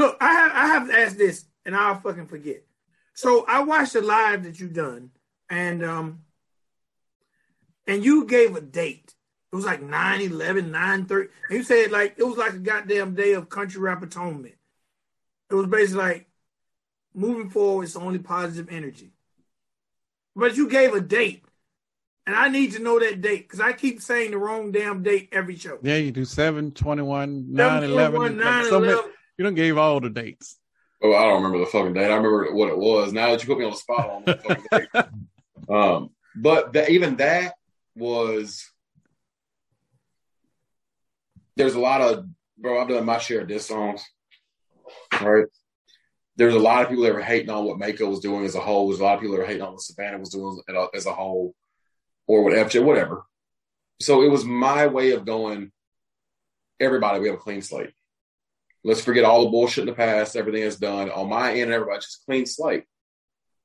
[0.00, 2.64] Look, I have I have to ask this, and I'll fucking forget.
[3.12, 5.10] So I watched the live that you done,
[5.50, 6.20] and um,
[7.86, 9.14] and you gave a date.
[9.52, 11.28] It was like 9 11, 9 30.
[11.50, 14.54] And you said like it was like a goddamn day of country rap atonement.
[15.50, 16.26] It was basically like
[17.12, 19.12] moving forward, it's only positive energy.
[20.34, 21.44] But you gave a date.
[22.26, 25.28] And I need to know that date because I keep saying the wrong damn date
[25.32, 25.78] every show.
[25.82, 28.36] Yeah, you do 7, 21, 9, 11.
[28.38, 29.10] 9, so many- 11.
[29.40, 30.58] You don't gave all the dates.
[31.02, 32.10] Oh, I don't remember the fucking date.
[32.10, 33.10] I remember what it was.
[33.10, 34.88] Now that you put me on the spot on the fucking date.
[35.68, 37.54] Um, but the, even that
[37.94, 38.68] was
[41.56, 42.26] there's a lot of
[42.58, 42.80] bro.
[42.80, 44.04] I've done my share of diss songs.
[45.20, 45.44] Right.
[46.36, 48.60] There's a lot of people that were hating on what Mako was doing as a
[48.60, 48.88] whole.
[48.88, 50.88] There's a lot of people that were hating on what Savannah was doing as a-
[50.96, 51.54] as a whole,
[52.26, 53.22] or what FJ, whatever.
[54.00, 55.70] So it was my way of going.
[56.80, 57.92] Everybody, we have a clean slate.
[58.82, 60.36] Let's forget all the bullshit in the past.
[60.36, 61.64] Everything is done on my end.
[61.64, 62.84] and Everybody just clean slate.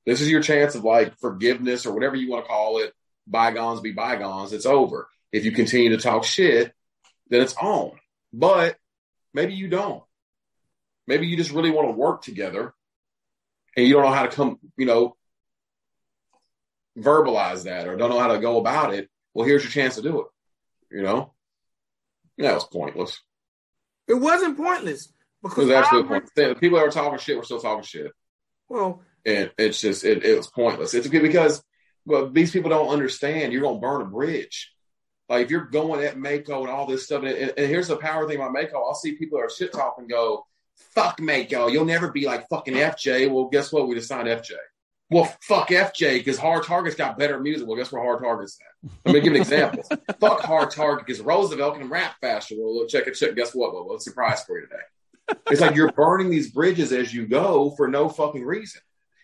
[0.06, 2.94] This is your chance of like forgiveness or whatever you want to call it.
[3.28, 4.54] Bygones be bygones.
[4.54, 5.08] It's over.
[5.32, 6.74] If you continue to talk shit,
[7.30, 7.92] then it's on.
[8.32, 8.76] But
[9.34, 10.04] maybe you don't.
[11.08, 12.74] Maybe you just really want to work together
[13.76, 15.16] and you don't know how to come, you know,
[16.98, 19.10] verbalize that or don't know how to go about it.
[19.34, 20.28] Well, here's your chance to do it.
[20.92, 21.34] You know?
[22.38, 23.22] That was pointless.
[24.08, 25.12] It wasn't pointless It
[25.42, 26.60] because was absolutely pointless.
[26.60, 28.12] People that were talking shit were still talking shit.
[28.70, 30.94] Well, and it's just it, it was pointless.
[30.94, 31.64] It's because
[32.06, 33.52] well, these people don't understand.
[33.52, 34.72] You're gonna burn a bridge.
[35.28, 38.28] Like if you're going at Mako and all this stuff, and, and here's the power
[38.28, 38.84] thing about Mako.
[38.84, 42.76] I'll see people that are shit talking go, "Fuck Mako, you'll never be like fucking
[42.76, 43.88] FJ." Well, guess what?
[43.88, 44.52] We just signed FJ.
[45.10, 47.68] Well, fuck FJ because Hard Target's got better music.
[47.68, 48.92] Well, guess where Hard Target's at?
[49.06, 49.84] Let me give an example.
[50.20, 52.56] fuck Hard Target because Roosevelt can rap faster.
[52.58, 53.36] Well, look, check it, check.
[53.36, 53.74] Guess what?
[53.74, 55.38] Well, what's the surprise for you today?
[55.52, 58.82] It's like you're burning these bridges as you go for no fucking reason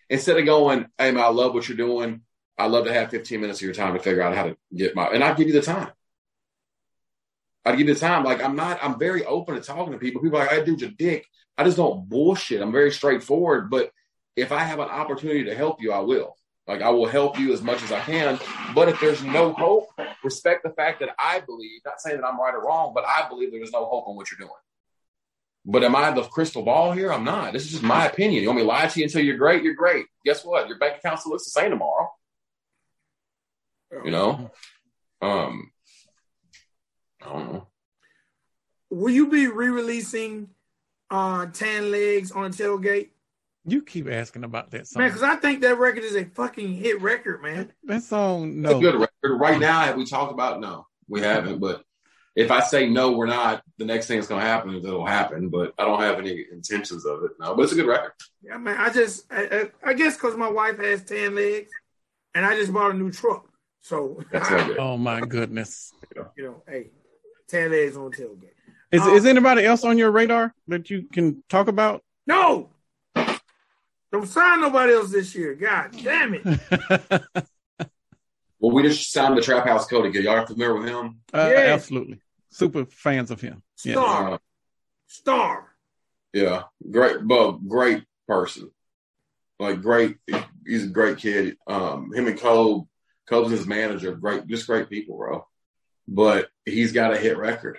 [0.08, 2.22] instead of going, hey man, I love what you're doing.
[2.58, 4.94] I love to have 15 minutes of your time to figure out how to get
[4.94, 5.90] my and I'd give you the time.
[7.64, 8.24] I'd give you the time.
[8.24, 10.22] Like I'm not, I'm very open to talking to people.
[10.22, 11.26] People are like, I dude's your dick.
[11.56, 12.62] I just don't bullshit.
[12.62, 13.70] I'm very straightforward.
[13.70, 13.90] But
[14.36, 16.36] if I have an opportunity to help you, I will.
[16.66, 18.38] Like I will help you as much as I can.
[18.74, 19.88] But if there's no hope,
[20.22, 23.28] respect the fact that I believe, not saying that I'm right or wrong, but I
[23.28, 24.50] believe there is no hope in what you're doing.
[25.64, 27.12] But am I the crystal ball here?
[27.12, 27.52] I'm not.
[27.52, 28.42] This is just my opinion.
[28.42, 29.62] You want me to lie to you until you're great?
[29.62, 30.06] You're great.
[30.24, 30.68] Guess what?
[30.68, 32.10] Your bank account still looks the same tomorrow.
[34.04, 34.50] You know?
[35.20, 35.70] Um
[37.22, 37.68] I don't know.
[38.90, 40.48] will you be re-releasing
[41.10, 43.10] uh Tan Legs on tailgate?
[43.64, 45.02] You keep asking about that song.
[45.02, 47.72] Man, because I think that record is a fucking hit record, man.
[47.84, 48.80] that song, It's a no.
[48.80, 49.38] good record.
[49.38, 51.60] Right now, have we talked about no, we haven't.
[51.60, 51.84] But
[52.34, 55.48] if I say no, we're not, the next thing that's gonna happen is it'll happen.
[55.48, 57.32] But I don't have any intentions of it.
[57.38, 58.12] No, but it's a good record.
[58.42, 58.76] Yeah, man.
[58.78, 61.70] I just, I, I, I guess, because my wife has tan legs,
[62.34, 63.46] and I just bought a new truck,
[63.80, 64.80] so That's all.
[64.80, 65.92] Oh my goodness.
[66.36, 66.90] you know, hey,
[67.46, 68.48] tan legs on tailgate.
[68.90, 72.02] Is Um, is anybody else on your radar that you can talk about?
[72.26, 72.70] No,
[74.12, 75.54] don't sign nobody else this year.
[75.54, 76.42] God damn it.
[77.10, 77.18] uh,
[78.60, 80.22] Well, we just signed the Trap House Code again.
[80.22, 81.20] Y'all are familiar with him?
[81.34, 81.72] Yeah.
[81.74, 82.20] Absolutely.
[82.50, 83.62] Super fans of him.
[83.84, 83.94] Yeah.
[83.94, 84.38] Star, Uh,
[85.08, 85.68] star.
[86.32, 88.70] yeah, great, but great person.
[89.58, 90.16] Like great,
[90.66, 91.56] he's a great kid.
[91.66, 92.88] Um, him and Cole,
[93.28, 94.12] Cole's his manager.
[94.14, 95.46] Great, just great people, bro.
[96.06, 97.78] But he's got a hit record.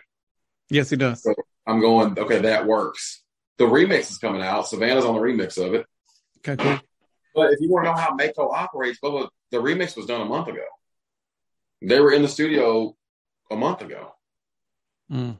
[0.69, 1.25] Yes, he does.
[1.67, 3.22] I'm going, okay, that works.
[3.57, 4.67] The remix is coming out.
[4.67, 5.85] Savannah's on the remix of it.
[6.45, 6.79] Okay, cool.
[7.35, 10.25] But if you want to know how Mako operates, Bubba, the remix was done a
[10.25, 10.65] month ago.
[11.81, 12.95] They were in the studio
[13.49, 14.13] a month ago.
[15.11, 15.37] Mm.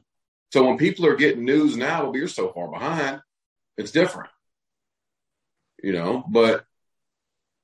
[0.52, 3.20] So when people are getting news now, well, you're so far behind,
[3.76, 4.30] it's different.
[5.82, 6.64] You know, but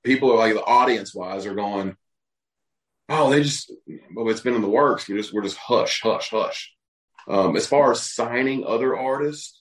[0.05, 1.97] people are like the audience wise are going,
[3.13, 3.73] Oh, they just
[4.15, 5.09] well, it's been in the works.
[5.09, 6.73] We just we're just hush, hush, hush.
[7.27, 9.60] Um, as far as signing other artists,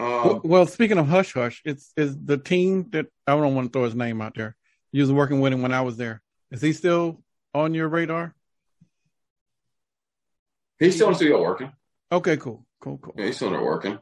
[0.00, 3.72] um, well, speaking of Hush Hush, it's is the team that I don't want to
[3.72, 4.56] throw his name out there.
[4.92, 6.22] You was working with him when I was there.
[6.50, 7.22] Is he still
[7.54, 8.34] on your radar?
[10.78, 11.70] he's still in studio working.
[12.10, 13.14] Okay, cool, cool, cool.
[13.16, 13.98] Yeah, he's still not working.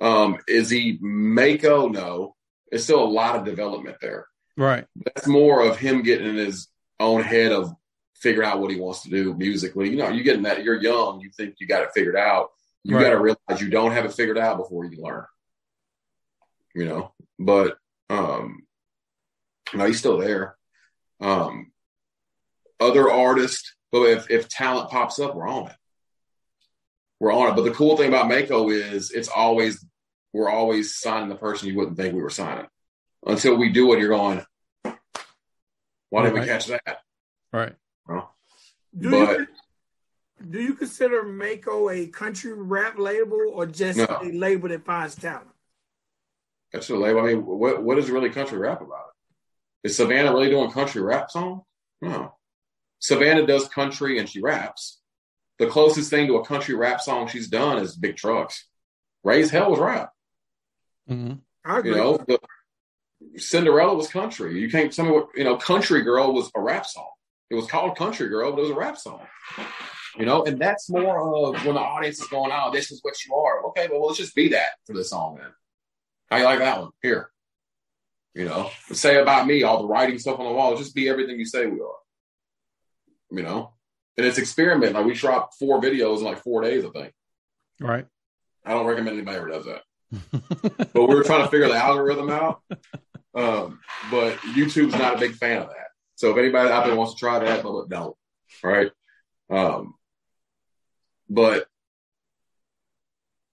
[0.00, 1.88] Um, is he Mako?
[1.88, 2.36] No.
[2.70, 4.26] It's still a lot of development there.
[4.56, 4.84] Right.
[5.04, 6.68] That's more of him getting in his
[7.00, 7.74] own head of
[8.14, 9.90] figuring out what he wants to do musically.
[9.90, 12.50] You know, you getting that you're young, you think you got it figured out.
[12.84, 13.02] You Right.
[13.04, 15.26] got to realize you don't have it figured out before you learn.
[16.74, 17.76] You know, but
[18.08, 18.66] um,
[19.74, 20.56] no, he's still there.
[21.20, 21.72] Um,
[22.78, 25.76] other artists, but if if talent pops up, we're on it.
[27.18, 27.56] We're on it.
[27.56, 29.84] But the cool thing about Mako is it's always
[30.32, 32.66] we're always signing the person you wouldn't think we were signing.
[33.26, 34.42] Until we do it, you're going,
[36.08, 37.00] why didn't we catch that?
[37.52, 37.74] Right.
[38.08, 38.34] Well,
[38.96, 39.46] Do But- you
[40.48, 44.06] do you consider Mako a country rap label or just No.
[44.22, 45.48] a label that finds talent?
[46.72, 47.20] that's a label.
[47.20, 49.06] I mean, what what is really country rap about
[49.82, 49.88] it?
[49.88, 51.62] Is Savannah really doing country rap song?
[52.00, 52.36] No.
[53.00, 55.00] Savannah does country and she raps.
[55.58, 58.66] The closest thing to a country rap song she's done is Big Trucks.
[59.24, 60.12] Raise Hell was rap.
[61.08, 61.32] hmm
[61.64, 61.90] I agree.
[61.90, 62.38] You know, the,
[63.36, 64.58] Cinderella was country.
[64.60, 65.56] You can't tell me what you know.
[65.56, 67.10] Country Girl was a rap song.
[67.50, 69.20] It was called Country Girl, but it was a rap song.
[70.18, 73.14] You know, and that's more of when the audience is going, "Oh, this is what
[73.24, 75.50] you are." Okay, well, let's just be that for the song then.
[76.30, 76.90] How you like that one?
[77.02, 77.30] Here,
[78.34, 80.76] you know, say about me, all the writing stuff on the wall.
[80.76, 82.00] Just be everything you say we are.
[83.30, 83.74] You know,
[84.16, 84.94] and it's experiment.
[84.94, 86.84] Like we shot four videos in like four days.
[86.84, 87.12] I think.
[87.78, 88.06] Right.
[88.64, 89.82] I don't recommend anybody ever does that
[90.32, 92.62] but we were trying to figure the algorithm out.
[93.34, 93.80] Um,
[94.10, 95.88] but YouTube's not a big fan of that.
[96.16, 98.16] So if anybody out there wants to try that, but don't.
[98.64, 98.90] All right.
[99.48, 99.94] Um,
[101.30, 101.66] but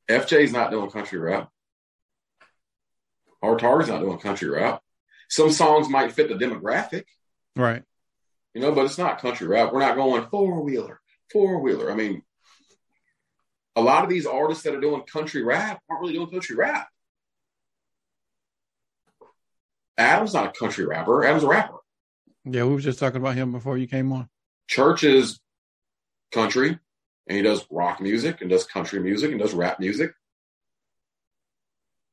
[0.09, 1.49] FJ's not doing country rap.
[3.41, 4.81] Artar's not doing country rap.
[5.29, 7.03] Some songs might fit the demographic,
[7.55, 7.83] right.
[8.53, 9.71] you know, but it's not country rap.
[9.71, 10.99] We're not going four wheeler,
[11.31, 11.91] four wheeler.
[11.91, 12.23] I mean,
[13.75, 16.87] a lot of these artists that are doing country rap aren't really doing country rap.
[19.97, 21.23] Adam's not a country rapper.
[21.25, 21.77] Adam's a rapper.
[22.45, 24.29] Yeah, we were just talking about him before you came on.
[24.67, 25.39] Church is
[26.31, 26.79] country,
[27.27, 30.11] and he does rock music and does country music and does rap music.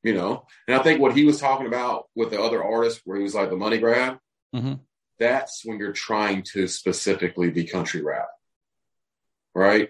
[0.03, 3.17] You know, and I think what he was talking about with the other artists, where
[3.17, 4.19] he was like the money grab,
[4.53, 4.81] Mhm.
[5.17, 8.27] that's when you're trying to specifically be country rap,
[9.55, 9.89] right?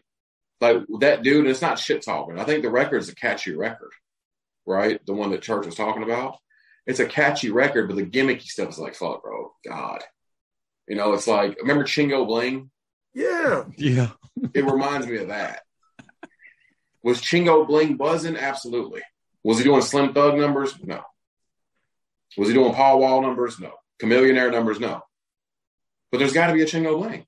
[0.62, 2.39] Like that dude, it's not shit talking.
[2.39, 3.92] I think the record's a catchy record,
[4.66, 5.06] right?
[5.06, 6.38] The one that Church was talking about.
[6.86, 10.01] It's a catchy record, but the gimmicky stuff is like, fuck, bro, God.
[10.88, 12.72] You know, it's like, remember Chingo Bling?
[13.13, 13.66] Yeah.
[13.75, 14.12] Yeah.
[14.54, 15.62] It reminds me of that.
[17.04, 18.36] Was Chingo Bling buzzing?
[18.36, 19.02] Absolutely.
[19.44, 20.74] Was he doing Slim Thug numbers?
[20.84, 21.02] No.
[22.38, 23.60] Was he doing Paul Wall numbers?
[23.60, 23.74] No.
[24.02, 24.80] Chamillionaire numbers?
[24.80, 25.02] No.
[26.12, 27.26] But there's got to be a Chingo Bling.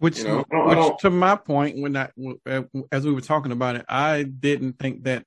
[0.00, 2.08] Which, You know, I don't- I which don't- to my point, when I,
[2.46, 5.26] uh, as we were talking about it, I didn't think that,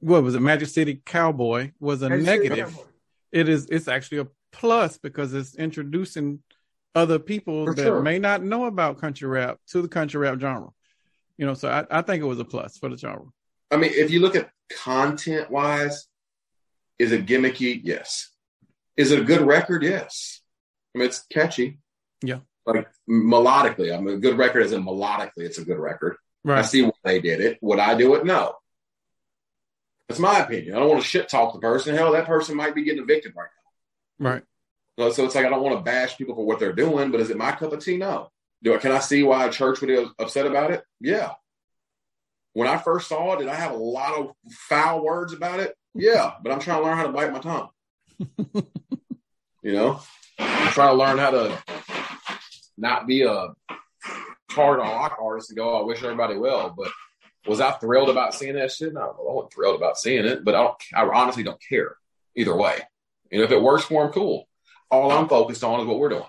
[0.00, 2.76] what was it, Magic City Cowboy was a That's negative.
[2.76, 3.40] it.
[3.40, 6.42] It is, it's actually a plus because it's introducing
[6.94, 8.02] other people For that sure.
[8.02, 10.70] may not know about country rap to the country rap genre.
[11.36, 13.26] You know, so I, I think it was a plus for the genre.
[13.70, 14.50] I mean, if you look at
[14.82, 16.06] content wise,
[16.98, 17.80] is it gimmicky?
[17.82, 18.30] Yes.
[18.96, 19.82] Is it a good record?
[19.82, 20.40] Yes.
[20.94, 21.78] I mean, it's catchy.
[22.22, 22.40] Yeah.
[22.66, 26.16] Like melodically, I mean, a good record is in melodically, it's a good record.
[26.44, 26.58] Right.
[26.58, 27.58] I see why they did it.
[27.62, 28.26] Would I do it?
[28.26, 28.54] No.
[30.08, 30.74] That's my opinion.
[30.74, 31.94] I don't want to shit talk the person.
[31.94, 33.48] Hell, that person might be getting evicted right
[34.20, 34.30] now.
[34.30, 34.42] Right.
[34.98, 37.30] So it's like I don't want to bash people for what they're doing, but is
[37.30, 37.96] it my cup of tea?
[37.96, 38.30] No.
[38.64, 40.82] Do I, can I see why a church would be upset about it?
[41.00, 41.34] Yeah.
[42.52, 45.74] When I first saw it, did I have a lot of foul words about it?
[45.94, 47.68] Yeah, but I'm trying to learn how to bite my tongue.
[49.62, 50.00] you know,
[50.40, 51.62] I'm trying to learn how to
[52.76, 53.48] not be a
[54.50, 56.74] hard rock artist and go, oh, I wish everybody well.
[56.76, 56.90] But
[57.46, 58.92] was I thrilled about seeing that shit?
[58.92, 61.96] No, I wasn't thrilled about seeing it, but I don't, I honestly don't care
[62.34, 62.80] either way.
[63.30, 64.47] You know, if it works for him, cool.
[64.90, 66.22] All I'm focused on is what we're doing.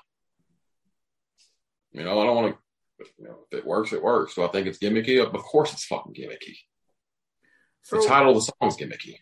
[1.91, 4.35] You know, I don't want to, you know, if it works, it works.
[4.35, 5.23] So I think it's gimmicky.
[5.23, 6.57] Of course it's fucking gimmicky.
[7.83, 9.15] So the title of the song is gimmicky,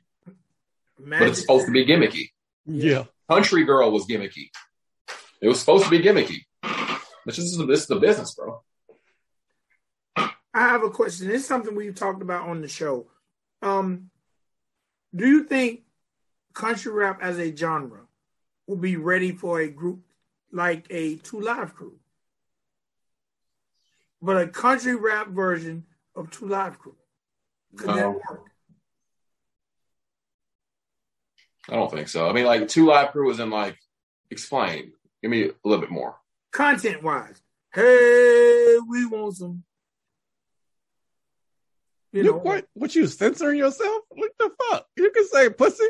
[0.98, 2.32] but it's supposed to be gimmicky.
[2.66, 3.06] Yeah.
[3.30, 4.50] Country Girl was gimmicky.
[5.42, 6.42] It was supposed to be gimmicky.
[7.26, 8.62] This is, this is the business, bro.
[10.18, 11.30] I have a question.
[11.30, 13.08] It's something we've talked about on the show.
[13.62, 14.10] Um,
[15.16, 15.82] do you think
[16.54, 18.07] country rap as a genre
[18.68, 20.02] will be ready for a group
[20.52, 21.96] like a Two Live Crew?
[24.22, 26.96] But a country rap version of Two Live Crew.
[27.76, 28.50] Could that um, work?
[31.70, 32.30] I don't think so.
[32.30, 33.78] I mean, like Two Live Crew was in like,
[34.30, 34.94] explain.
[35.22, 36.16] Give me a little bit more.
[36.52, 37.42] Content wise.
[37.74, 39.64] Hey, we want some.
[42.12, 42.66] You You, know, what?
[42.74, 44.04] What you censoring yourself?
[44.10, 44.88] What the fuck?
[44.96, 45.84] You can say pussy.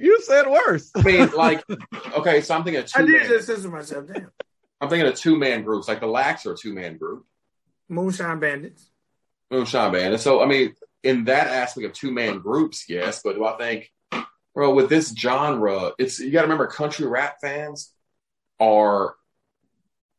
[0.00, 0.90] You said worse.
[0.96, 1.62] I mean, like,
[2.16, 2.92] okay, so I'm thinking of two.
[3.02, 3.12] I two.
[3.12, 4.06] did Man, just censor myself.
[4.06, 4.30] Damn.
[4.80, 5.88] I'm thinking of two man groups.
[5.88, 7.26] Like the Lacs are a two man group.
[7.88, 8.88] Moonshine Bandits.
[9.50, 10.14] Moonshine Band.
[10.14, 13.20] And so, I mean, in that aspect of two man groups, yes.
[13.22, 13.90] But do I think,
[14.54, 17.92] bro, with this genre, it's you got to remember, country rap fans
[18.58, 19.14] are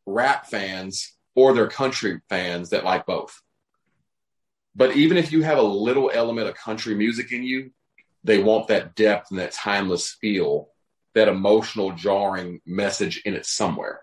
[0.06, 3.42] rap fans or they're country fans that like both.
[4.76, 7.72] But even if you have a little element of country music in you,
[8.24, 10.70] they want that depth and that timeless feel,
[11.16, 14.02] that emotional, jarring message in it somewhere,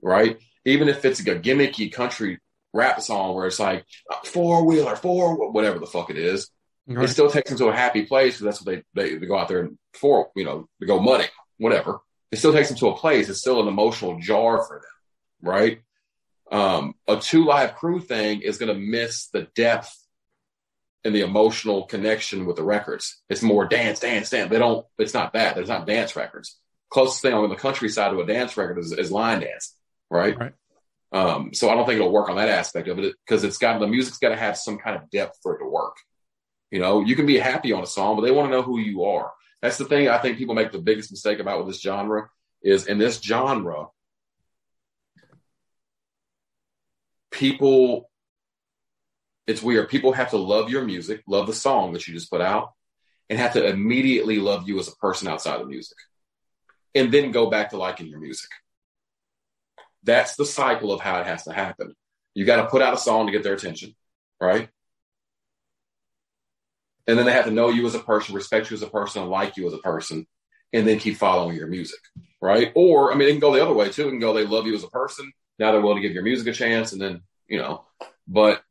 [0.00, 0.38] right?
[0.64, 2.38] Even if it's like a gimmicky country
[2.72, 3.84] rap song where it's like
[4.24, 6.50] four wheeler, four whatever the fuck it is,
[6.86, 7.04] right.
[7.04, 9.36] it still takes them to a happy place because that's what they, they, they go
[9.36, 11.28] out there and for you know they go mudding,
[11.58, 12.00] whatever.
[12.30, 13.28] It still takes them to a place.
[13.28, 15.82] It's still an emotional jar for them, right?
[16.50, 19.94] Um, a two live crew thing is going to miss the depth
[21.04, 23.22] and the emotional connection with the records.
[23.28, 24.50] It's more dance, dance, dance.
[24.50, 24.86] They don't.
[24.98, 25.54] It's not that.
[25.54, 26.58] There's not dance records.
[26.90, 29.74] Closest thing on the countryside to a dance record is, is line dance,
[30.10, 30.38] right?
[30.38, 30.52] Right.
[31.12, 33.78] Um, so I don't think it'll work on that aspect of it because it's got
[33.80, 35.96] the music's got to have some kind of depth for it to work.
[36.70, 38.78] You know, you can be happy on a song, but they want to know who
[38.78, 39.30] you are.
[39.60, 42.30] That's the thing I think people make the biggest mistake about with this genre
[42.62, 43.88] is in this genre,
[47.30, 48.10] people
[49.46, 49.88] it's weird.
[49.88, 52.72] People have to love your music, love the song that you just put out,
[53.28, 55.96] and have to immediately love you as a person outside of music.
[56.94, 58.50] And then go back to liking your music.
[60.02, 61.94] That's the cycle of how it has to happen.
[62.34, 63.94] You got to put out a song to get their attention,
[64.40, 64.68] right?
[67.06, 69.28] And then they have to know you as a person, respect you as a person,
[69.28, 70.26] like you as a person,
[70.72, 71.98] and then keep following your music,
[72.40, 72.72] right?
[72.74, 74.06] Or, I mean, it can go the other way too.
[74.06, 75.32] It can go, they love you as a person.
[75.58, 76.92] Now they're willing to give your music a chance.
[76.92, 77.84] And then, you know,
[78.26, 78.62] but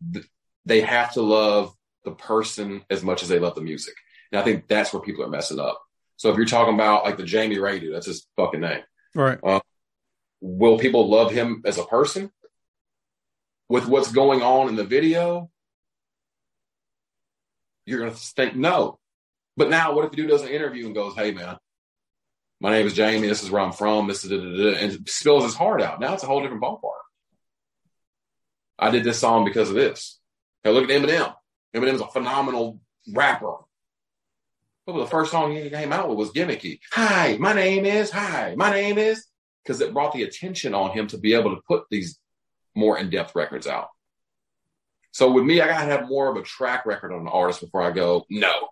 [0.65, 1.73] they have to love
[2.05, 3.93] the person as much as they love the music.
[4.31, 5.81] And I think that's where people are messing up.
[6.17, 8.81] So if you're talking about like the Jamie Ray dude, that's his fucking name.
[9.15, 9.39] Right.
[9.43, 9.59] Uh,
[10.39, 12.31] will people love him as a person?
[13.69, 15.49] With what's going on in the video,
[17.85, 18.99] you're going to think no.
[19.57, 21.57] But now, what if the dude does an interview and goes, "Hey, man,
[22.61, 23.27] my name is Jamie.
[23.27, 24.07] This is where I'm from.
[24.07, 25.99] This is da, da, da, and spills his heart out.
[25.99, 26.91] Now it's a whole different ballpark.
[28.77, 30.19] I did this song because of this.
[30.63, 31.33] Now look at Eminem.
[31.75, 32.79] Eminem's a phenomenal
[33.13, 33.55] rapper.
[34.85, 36.79] But the first song he came out with was gimmicky.
[36.91, 38.11] Hi, my name is.
[38.11, 39.25] Hi, my name is.
[39.63, 42.19] Because it brought the attention on him to be able to put these
[42.75, 43.89] more in depth records out.
[45.11, 47.61] So with me, I got to have more of a track record on an artist
[47.61, 48.69] before I go, no.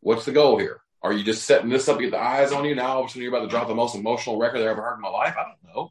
[0.00, 0.80] What's the goal here?
[1.02, 2.74] Are you just setting this up to get the eyes on you?
[2.74, 4.82] Now all of a sudden you're about to drop the most emotional record I ever
[4.82, 5.34] heard in my life?
[5.38, 5.90] I don't know.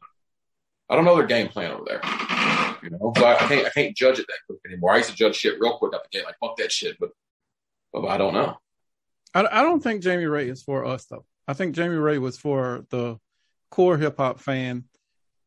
[0.88, 2.00] I don't know their game plan over there.
[2.82, 4.92] You know, so I, I, can't I can't judge it that quick anymore.
[4.92, 7.10] I used to judge shit real quick at the gate, like fuck that shit, but,
[7.92, 8.56] but I don't know.
[9.34, 11.24] I, I don't think Jamie Ray is for us though.
[11.48, 13.18] I think Jamie Ray was for the
[13.70, 14.84] core hip hop fan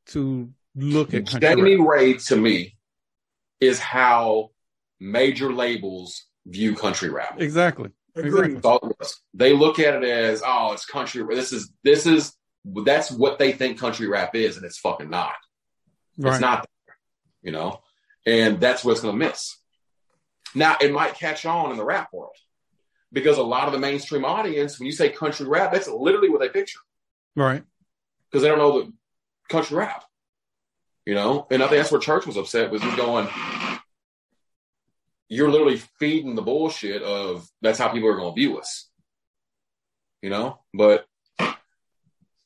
[0.07, 1.87] to look at Jamie rap.
[1.87, 2.75] Ray to me
[3.59, 4.49] is how
[4.99, 7.39] major labels view country rap.
[7.39, 7.89] Exactly.
[8.15, 8.59] Exactly.
[9.33, 11.23] They look at it as, oh, it's country.
[11.33, 12.33] This is this is
[12.65, 15.35] that's what they think country rap is, and it's fucking not.
[16.17, 16.33] Right.
[16.33, 16.67] It's not,
[17.41, 17.81] you know,
[18.25, 19.55] and that's what's going to miss.
[20.55, 22.35] Now, it might catch on in the rap world
[23.11, 26.41] because a lot of the mainstream audience, when you say country rap, that's literally what
[26.41, 26.79] they picture.
[27.35, 27.63] Right.
[28.29, 28.93] Because they don't know the
[29.47, 30.03] country rap,
[31.05, 33.27] you know, and I think that's where Church was upset was he's going,
[35.29, 38.89] you're literally feeding the bullshit of that's how people are going to view us,
[40.21, 41.05] you know, but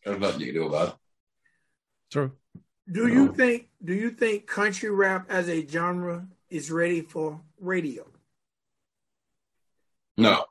[0.06, 0.96] there's nothing you can do about it.
[2.12, 2.32] True.
[2.92, 8.06] Do you think do you think country rap as a genre is ready for radio?
[10.18, 10.46] No.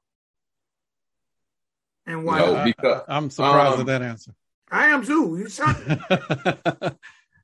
[2.06, 2.38] And why?
[2.38, 4.34] No, because, I, am surprised um, at that answer.
[4.70, 5.36] I am too.
[5.38, 5.44] You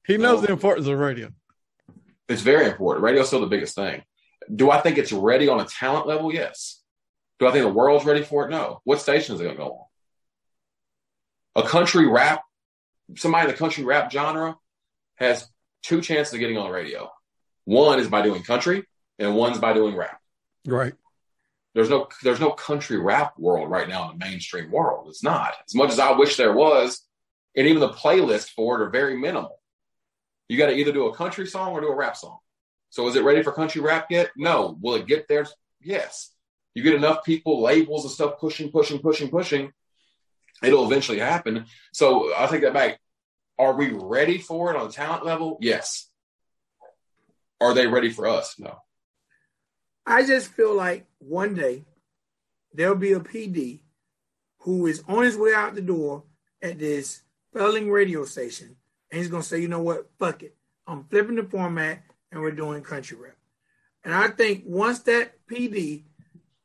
[0.07, 1.31] he knows the importance of radio.
[2.29, 3.05] It's very important.
[3.05, 4.03] Radio's still the biggest thing.
[4.55, 6.33] Do I think it's ready on a talent level?
[6.33, 6.83] Yes.
[7.39, 8.51] Do I think the world's ready for it?
[8.51, 8.81] No.
[8.85, 9.85] What station is it going to go on?
[11.59, 12.43] A country rap,
[13.17, 14.57] somebody in the country rap genre
[15.17, 15.49] has
[15.83, 17.11] two chances of getting on the radio.
[17.65, 18.85] One is by doing country,
[19.19, 20.21] and one's by doing rap.
[20.65, 20.95] Right.
[21.75, 25.09] There's no there's no country rap world right now in the mainstream world.
[25.09, 25.55] It's not.
[25.67, 27.05] As much as I wish there was,
[27.57, 29.61] and even the playlists for it are very minimal.
[30.49, 32.39] You got to either do a country song or do a rap song.
[32.91, 34.31] So is it ready for country rap yet?
[34.37, 34.79] No.
[34.81, 35.47] Will it get there?
[35.83, 36.31] Yes.
[36.75, 39.73] You get enough people, labels and stuff pushing, pushing, pushing, pushing
[40.63, 41.67] it'll eventually happen.
[41.93, 42.99] So I'll take that back.
[43.59, 45.59] Are we ready for it on a talent level?
[45.61, 46.09] Yes.
[47.61, 48.55] Are they ready for us?
[48.59, 48.79] No.
[50.07, 51.85] I just feel like one day
[52.73, 53.81] there'll be a PD
[54.61, 56.25] who is on his way out the door
[56.63, 57.23] at this
[57.53, 58.77] failing radio station,
[59.11, 60.57] and he's gonna say, you know what, fuck it.
[60.87, 63.37] I'm flipping the format and we're doing country rap.
[64.05, 66.05] And I think once that PD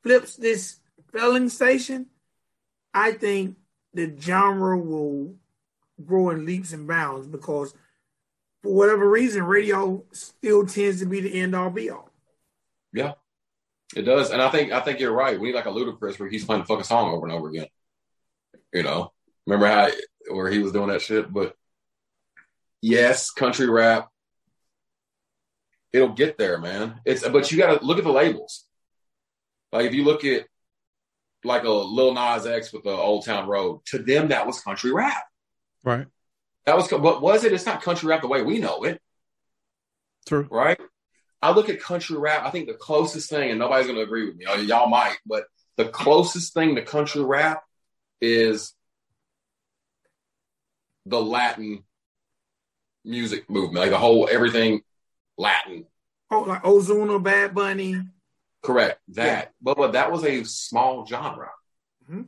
[0.03, 0.79] flips this
[1.11, 2.07] failing station,
[2.93, 3.57] I think
[3.93, 5.35] the genre will
[6.03, 7.73] grow in leaps and bounds because
[8.61, 12.09] for whatever reason, radio still tends to be the end all be all.
[12.93, 13.13] Yeah,
[13.95, 14.31] it does.
[14.31, 15.39] And I think I think you're right.
[15.39, 17.67] We need like a Ludacris where he's playing the fucking song over and over again.
[18.73, 19.11] You know,
[19.45, 19.89] remember how
[20.33, 21.31] where he was doing that shit?
[21.31, 21.55] But
[22.81, 24.09] yes, country rap.
[25.91, 27.01] It'll get there, man.
[27.05, 28.65] It's but you got to look at the labels.
[29.71, 30.45] Like if you look at
[31.43, 34.91] like a Lil Nas X with the Old Town Road, to them that was country
[34.91, 35.23] rap.
[35.83, 36.07] Right.
[36.65, 37.53] That was what was it?
[37.53, 39.01] It's not country rap the way we know it.
[40.25, 40.47] True.
[40.49, 40.79] Right.
[41.41, 42.45] I look at country rap.
[42.45, 44.45] I think the closest thing, and nobody's going to agree with me.
[44.63, 45.43] Y'all might, but
[45.75, 47.63] the closest thing to country rap
[48.21, 48.73] is
[51.05, 51.83] the Latin
[53.03, 54.81] music movement, like the whole everything
[55.37, 55.85] Latin.
[56.31, 58.01] Oh, like Ozuna, Bad Bunny.
[58.63, 58.99] Correct.
[59.09, 59.45] That, yeah.
[59.61, 61.51] but but that was a small genre
[62.09, 62.23] mm-hmm.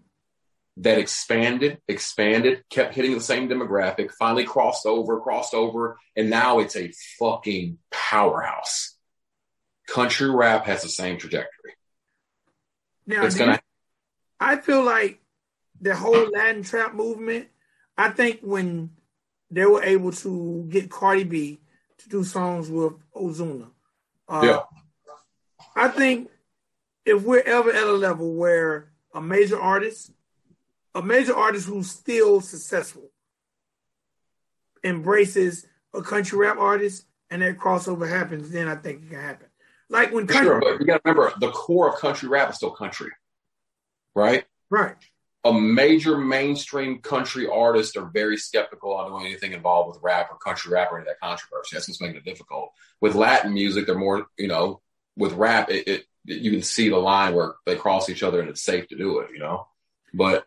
[0.77, 6.59] that expanded, expanded, kept hitting the same demographic, finally crossed over, crossed over, and now
[6.59, 8.97] it's a fucking powerhouse.
[9.87, 11.73] Country rap has the same trajectory.
[13.07, 13.59] Now, it's gonna.
[14.39, 15.21] I feel like
[15.79, 17.47] the whole Latin trap movement.
[17.97, 18.89] I think when
[19.49, 21.61] they were able to get Cardi B
[21.99, 23.69] to do songs with Ozuna.
[24.27, 24.59] Uh, yeah.
[25.75, 26.29] I think
[27.05, 30.11] if we're ever at a level where a major artist,
[30.93, 33.11] a major artist who's still successful,
[34.83, 39.47] embraces a country rap artist and that crossover happens, then I think it can happen.
[39.89, 42.55] Like when country, sure, but you got to remember the core of country rap is
[42.55, 43.11] still country,
[44.15, 44.45] right?
[44.69, 44.95] Right.
[45.43, 50.37] A major mainstream country artist are very skeptical on doing anything involved with rap or
[50.37, 51.75] country rap or any of that controversy.
[51.75, 52.71] That's what's making it difficult.
[52.99, 54.81] With Latin music, they're more, you know,
[55.15, 58.49] with rap, it, it you can see the line where they cross each other and
[58.49, 59.67] it's safe to do it, you know.
[60.13, 60.45] But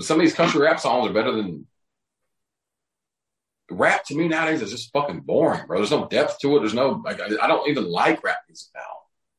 [0.00, 1.66] some of these country rap songs are better than
[3.70, 4.04] rap.
[4.04, 5.78] To me nowadays is just fucking boring, bro.
[5.78, 6.60] There's no depth to it.
[6.60, 8.82] There's no like I, I don't even like rap music now.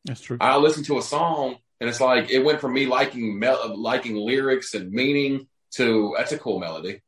[0.05, 0.38] That's true.
[0.39, 4.15] I listen to a song and it's like it went from me liking mel- liking
[4.15, 7.01] lyrics and meaning to that's a cool melody.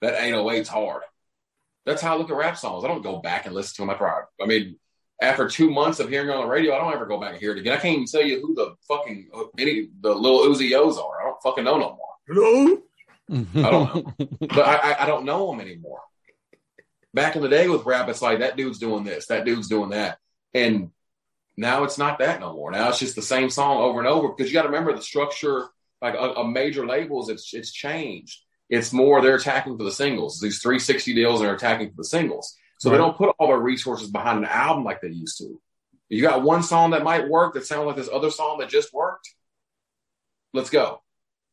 [0.00, 1.02] That 808's hard.
[1.86, 2.84] That's how I look at rap songs.
[2.84, 4.78] I don't go back and listen to them after I, I mean,
[5.20, 7.40] after two months of hearing it on the radio, I don't ever go back and
[7.40, 7.72] hear it again.
[7.72, 11.20] I can't even tell you who the fucking any the little Uzi O's are.
[11.20, 12.14] I don't fucking know no more.
[12.26, 12.82] Hello?
[13.30, 16.00] I don't know, but I, I, I don't know them anymore.
[17.14, 19.90] Back in the day with rap, it's like that dude's doing this, that dude's doing
[19.90, 20.18] that,
[20.52, 20.90] and
[21.56, 22.70] now it's not that no more.
[22.70, 25.02] Now it's just the same song over and over because you got to remember the
[25.02, 25.68] structure.
[26.02, 28.40] Like a, a major labels, it's it's changed.
[28.68, 30.40] It's more they're attacking for the singles.
[30.40, 32.56] These 360 deals are attacking for the singles.
[32.78, 32.96] So right.
[32.96, 35.60] they don't put all their resources behind an album like they used to.
[36.08, 38.92] You got one song that might work that sounds like this other song that just
[38.92, 39.28] worked.
[40.52, 41.02] Let's go.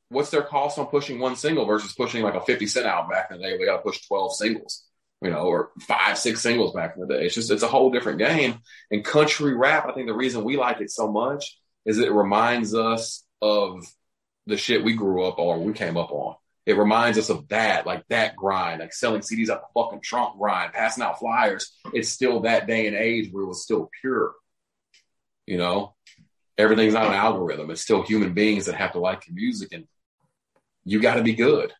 [0.09, 3.29] What's their cost on pushing one single versus pushing like a 50 cent album back
[3.31, 3.57] in the day?
[3.57, 4.83] We got to push 12 singles,
[5.21, 7.25] you know, or five, six singles back in the day.
[7.25, 8.59] It's just, it's a whole different game.
[8.91, 12.75] And country rap, I think the reason we like it so much is it reminds
[12.75, 13.85] us of
[14.47, 16.35] the shit we grew up on, we came up on.
[16.65, 20.37] It reminds us of that, like that grind, like selling CDs out the fucking trunk
[20.37, 21.71] grind, passing out flyers.
[21.93, 24.33] It's still that day and age where it was still pure.
[25.47, 25.95] You know,
[26.57, 27.71] everything's not an algorithm.
[27.71, 29.87] It's still human beings that have to like your music and
[30.85, 31.73] you got to be good.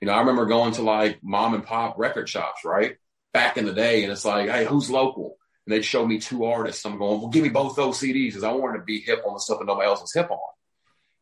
[0.00, 2.96] You know, I remember going to like mom and pop record shops, right?
[3.32, 4.02] Back in the day.
[4.02, 5.36] And it's like, hey, who's local?
[5.64, 6.84] And they'd show me two artists.
[6.84, 9.34] I'm going, well, give me both those CDs because I wanted to be hip on
[9.34, 10.38] the stuff that nobody else was hip on.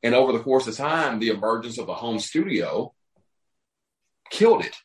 [0.02, 2.94] And over the course of time, the emergence of the home studio
[4.30, 4.76] killed it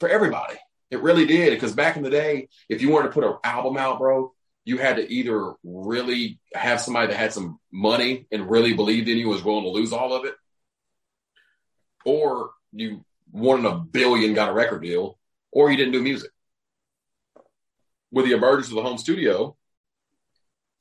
[0.00, 0.56] for everybody.
[0.90, 1.50] It really did.
[1.50, 4.32] Because back in the day, if you wanted to put an album out, bro,
[4.64, 9.18] you had to either really have somebody that had some money and really believed in
[9.18, 10.34] you was willing to lose all of it,
[12.04, 15.18] or you wanted a billion, got a record deal,
[15.52, 16.30] or you didn't do music.
[18.10, 19.56] With the emergence of the home studio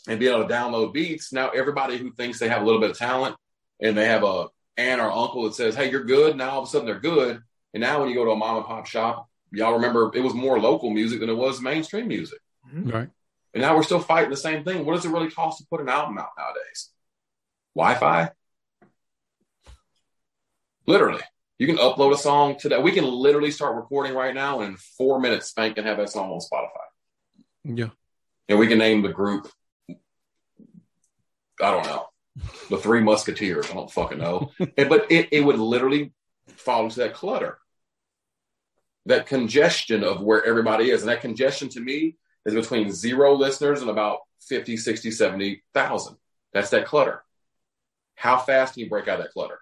[0.07, 2.91] and being able to download beats, now everybody who thinks they have a little bit
[2.91, 3.35] of talent
[3.81, 6.67] and they have a aunt or uncle that says, "Hey, you're good." Now all of
[6.67, 7.41] a sudden they're good,
[7.73, 10.33] and now when you go to a mom and pop shop, y'all remember it was
[10.33, 12.39] more local music than it was mainstream music.
[12.67, 12.89] Mm-hmm.
[12.89, 13.09] Right.
[13.53, 14.85] And now we're still fighting the same thing.
[14.85, 16.89] What does it really cost to put an album out nowadays?
[17.75, 18.31] Wi-Fi.
[20.85, 21.21] Literally,
[21.59, 22.79] you can upload a song today.
[22.79, 26.09] We can literally start recording right now, and in four minutes, Spank can have that
[26.09, 27.77] song on Spotify.
[27.77, 27.89] Yeah.
[28.49, 29.49] And we can name the group.
[29.89, 32.07] I don't know
[32.69, 33.69] the Three Musketeers.
[33.69, 34.51] I don't fucking know.
[34.77, 36.13] and, but it, it would literally
[36.47, 37.57] fall into that clutter,
[39.05, 41.01] that congestion of where everybody is.
[41.01, 42.15] And that congestion to me
[42.45, 46.17] is between zero listeners and about 50, 60, 70,000.
[46.53, 47.23] That's that clutter.
[48.15, 49.59] How fast can you break out that clutter?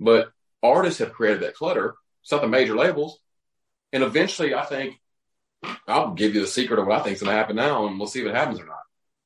[0.00, 1.94] But artists have created that clutter.
[2.22, 3.18] It's not the major labels.
[3.92, 5.00] And eventually, I think
[5.86, 7.98] I'll give you the secret of what I think is going to happen now, and
[7.98, 8.82] we'll see if it happens or not.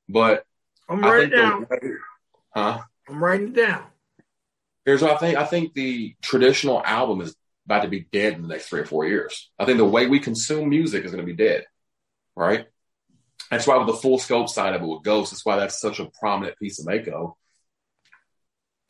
[0.09, 0.45] But
[0.89, 1.67] I'm writing it down.
[1.69, 1.97] the,
[2.55, 2.81] huh?
[3.09, 3.85] I'm writing it down.
[4.85, 5.37] Here's what I think.
[5.37, 7.35] I think the traditional album is
[7.67, 9.51] about to be dead in the next three or four years.
[9.59, 11.67] I think the way we consume music is going to be dead,
[12.35, 12.67] right?
[13.51, 16.01] That's why with the full scope side of it with Ghost, that's why that's such
[16.01, 17.37] a prominent piece of Mako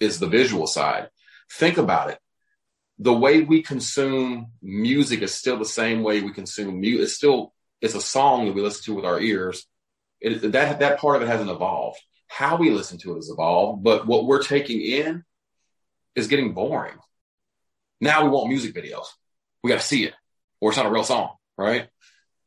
[0.01, 1.09] is the visual side.
[1.51, 2.19] Think about it.
[3.01, 7.05] The way we consume music is still the same way we consume music.
[7.05, 9.67] It's still it's a song that we listen to with our ears.
[10.21, 12.01] It, that that part of it hasn't evolved.
[12.27, 15.25] How we listen to it has evolved, but what we're taking in
[16.15, 16.97] is getting boring.
[18.01, 19.07] Now we want music videos.
[19.63, 20.15] We got to see it,
[20.61, 21.89] or it's not a real song, right?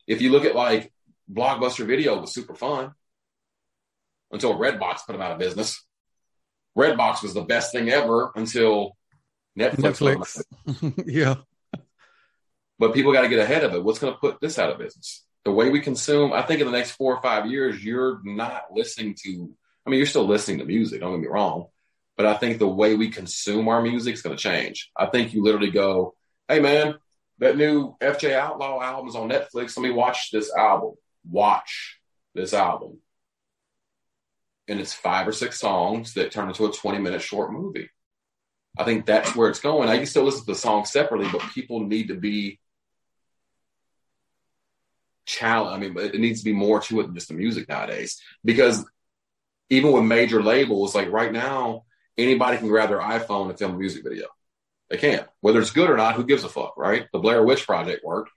[0.08, 0.92] If you look at like
[1.32, 2.94] Blockbuster Video was super fun
[4.32, 5.84] until Redbox put them out of business.
[6.78, 8.98] Redbox was the best thing ever until
[9.58, 10.00] Netflix.
[10.00, 11.04] put 'em out of Netflix.
[11.06, 11.36] yeah.
[12.80, 13.84] but people got to get ahead of it.
[13.84, 15.26] What's going to put this out of business?
[15.44, 18.66] The way we consume, I think in the next four or five years, you're not
[18.72, 21.68] listening to, I mean, you're still listening to music, don't get me wrong,
[22.16, 24.92] but I think the way we consume our music is going to change.
[24.96, 26.14] I think you literally go,
[26.48, 26.96] hey man,
[27.40, 29.76] that new FJ Outlaw album's on Netflix.
[29.76, 30.94] Let me watch this album.
[31.30, 32.00] Watch
[32.36, 33.00] this album.
[34.68, 37.90] And it's five or six songs that turn into a 20 minute short movie.
[38.78, 39.90] I think that's where it's going.
[39.90, 42.60] I can still listen to the song separately, but people need to be
[45.26, 45.76] challenge.
[45.76, 48.22] I mean, it needs to be more to it than just the music nowadays.
[48.44, 48.86] Because
[49.70, 51.84] even with major labels, like right now,
[52.18, 54.28] anybody can grab their iPhone and film a music video.
[54.90, 55.26] They can.
[55.40, 57.08] Whether it's good or not, who gives a fuck, right?
[57.14, 58.32] The Blair Witch Project worked.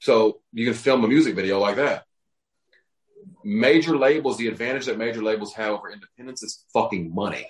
[0.00, 2.04] So you can film a music video like that.
[3.44, 7.46] Major labels, the advantage that major labels have over independents is fucking money.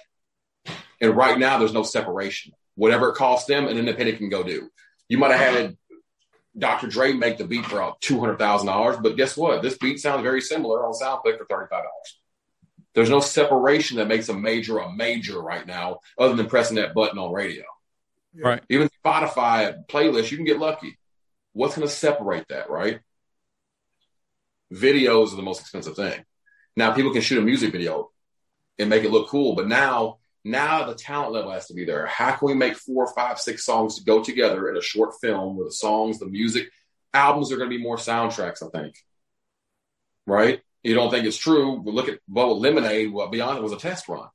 [1.00, 2.52] And right now, there's no separation.
[2.74, 4.68] Whatever it costs them, an independent can go do.
[5.08, 5.76] You might have had
[6.58, 6.86] Dr.
[6.86, 9.62] Dre make the beat for uh, two hundred thousand dollars, but guess what?
[9.62, 12.20] This beat sounds very similar on SoundClick for thirty five dollars.
[12.94, 16.94] There's no separation that makes a major a major right now, other than pressing that
[16.94, 17.64] button on radio.
[18.34, 18.62] Right.
[18.68, 20.98] Even Spotify playlist, you can get lucky.
[21.52, 23.00] What's going to separate that, right?
[24.72, 26.24] Videos are the most expensive thing.
[26.76, 28.10] Now people can shoot a music video
[28.78, 32.06] and make it look cool, but now now the talent level has to be there.
[32.06, 35.56] How can we make four, five, six songs to go together in a short film
[35.56, 36.70] where the songs, the music,
[37.12, 38.96] albums are going to be more soundtracks, I think.
[40.26, 40.60] Right?
[40.84, 43.78] You don't think it's true, but look at well, Lemonade, what Beyoncé did was a
[43.78, 44.28] test run.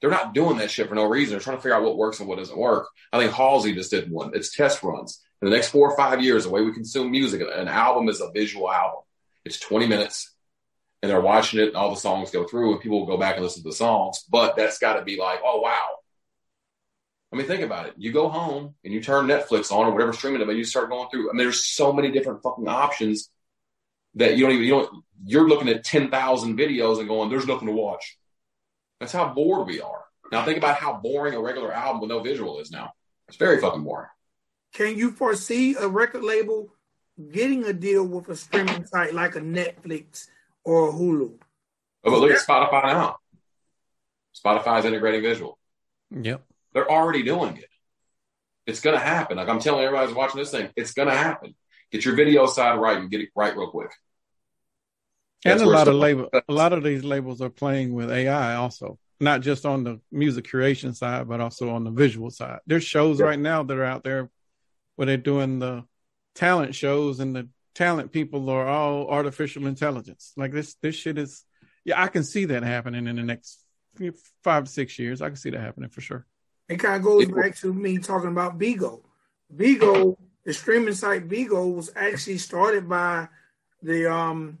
[0.00, 1.32] They're not doing that shit for no reason.
[1.32, 2.86] They're trying to figure out what works and what doesn't work.
[3.12, 4.30] I think Halsey just did one.
[4.34, 5.20] It's test runs.
[5.42, 8.20] In the next four or five years, the way we consume music, an album is
[8.20, 9.00] a visual album.
[9.44, 10.32] It's 20 minutes
[11.02, 13.36] and they're watching it and all the songs go through and people will go back
[13.36, 14.24] and listen to the songs.
[14.28, 15.86] But that's got to be like, oh, wow.
[17.32, 17.94] I mean, think about it.
[17.96, 21.08] You go home and you turn Netflix on or whatever streaming and you start going
[21.10, 21.30] through.
[21.30, 23.30] I mean, there's so many different fucking options
[24.14, 27.68] that you don't even, you don't, you're looking at 10,000 videos and going, there's nothing
[27.68, 28.16] to watch.
[28.98, 30.04] That's how bored we are.
[30.32, 32.92] Now think about how boring a regular album with no visual is now.
[33.28, 34.08] It's very fucking boring.
[34.72, 36.68] Can you foresee a record label
[37.30, 40.28] getting a deal with a streaming site like a Netflix
[40.68, 41.32] or a Hulu?
[42.04, 43.16] Oh, but look at Spotify now.
[44.36, 45.58] Spotify's integrating visual.
[46.10, 46.44] Yep.
[46.74, 47.64] They're already doing it.
[48.66, 49.38] It's going to happen.
[49.38, 51.54] Like I'm telling everybody who's watching this thing, it's going to happen.
[51.90, 53.90] Get your video side right and get it right real quick.
[55.44, 58.54] And a lot of stuff- label, a lot of these labels are playing with AI
[58.56, 62.58] also, not just on the music creation side, but also on the visual side.
[62.66, 63.26] There's shows Yeah.
[63.26, 64.28] right now that are out there
[64.96, 65.84] where they're doing the
[66.34, 70.32] talent shows, and the talent people are all artificial intelligence.
[70.36, 71.44] Like this, this shit is.
[71.84, 73.64] Yeah, I can see that happening in the next
[74.42, 75.22] five to six years.
[75.22, 76.26] I can see that happening for sure.
[76.68, 79.02] It kind of goes It- back to me talking about Bigo.
[79.54, 83.28] Bigo, the streaming site Bigo, was actually started by
[83.82, 84.58] the um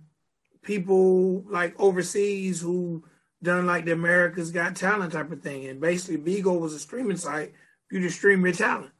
[0.62, 3.04] people like overseas who
[3.42, 5.66] done like the America's Got Talent type of thing.
[5.66, 7.52] And basically, Bigo was a streaming site
[7.88, 8.92] for you to stream your talent,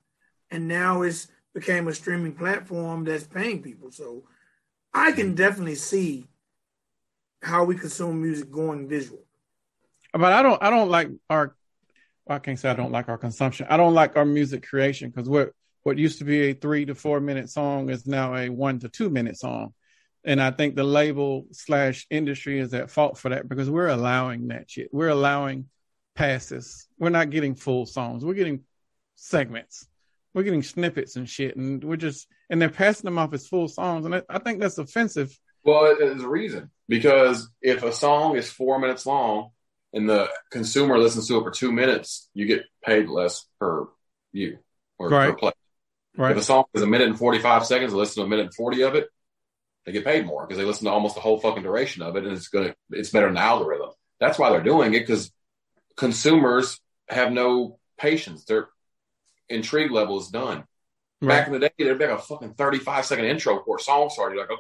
[0.50, 1.28] and now it's
[1.58, 3.90] became a streaming platform that's paying people.
[3.90, 4.24] So
[4.94, 6.26] I can definitely see
[7.42, 9.24] how we consume music going visual.
[10.12, 11.56] But I don't I don't like our
[12.28, 13.66] I can't say I don't like our consumption.
[13.68, 15.50] I don't like our music creation because what
[15.82, 18.88] what used to be a three to four minute song is now a one to
[18.88, 19.74] two minute song.
[20.24, 24.48] And I think the label slash industry is at fault for that because we're allowing
[24.48, 24.90] that shit.
[24.92, 25.66] We're allowing
[26.14, 26.86] passes.
[26.98, 28.24] We're not getting full songs.
[28.24, 28.64] We're getting
[29.14, 29.88] segments.
[30.38, 31.56] We're getting snippets and shit.
[31.56, 34.06] And we're just and they're passing them off as full songs.
[34.06, 35.36] And I, I think that's offensive.
[35.64, 39.50] Well, there's a reason because if a song is four minutes long
[39.92, 43.88] and the consumer listens to it for two minutes, you get paid less per
[44.32, 44.58] view
[44.96, 45.50] or per play.
[46.16, 46.30] Right.
[46.30, 48.82] If a song is a minute and 45 seconds, listen to a minute and 40
[48.82, 49.08] of it,
[49.86, 52.22] They get paid more because they listen to almost the whole fucking duration of it,
[52.22, 53.90] and it's gonna it's better than the algorithm.
[54.20, 55.32] That's why they're doing it because
[55.96, 58.44] consumers have no patience.
[58.44, 58.68] Their
[59.48, 60.64] intrigue level is done.
[61.20, 64.08] Back in the day, there'd be like a fucking 35 second intro for a song
[64.08, 64.36] started.
[64.36, 64.58] You're like,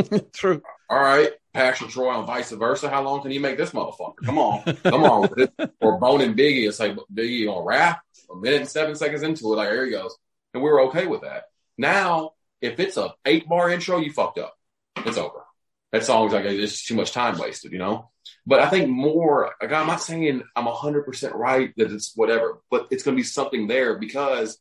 [0.00, 0.62] okay, True.
[0.88, 2.88] all right, Passion Troy and vice versa.
[2.88, 4.14] How long can you make this motherfucker?
[4.24, 5.22] Come on, come on.
[5.22, 5.70] with it.
[5.80, 8.00] Or Bone and Biggie, it's like Biggie on rap,
[8.32, 10.16] a minute and seven seconds into it, like there he goes,
[10.54, 11.44] and we were okay with that.
[11.76, 12.30] Now,
[12.62, 14.56] if it's a eight bar intro, you fucked up.
[15.04, 15.44] It's over.
[15.92, 18.10] That song's like it's too much time wasted, you know.
[18.46, 19.52] But I think more.
[19.60, 23.20] Like, I'm not saying I'm hundred percent right that it's whatever, but it's going to
[23.20, 24.58] be something there because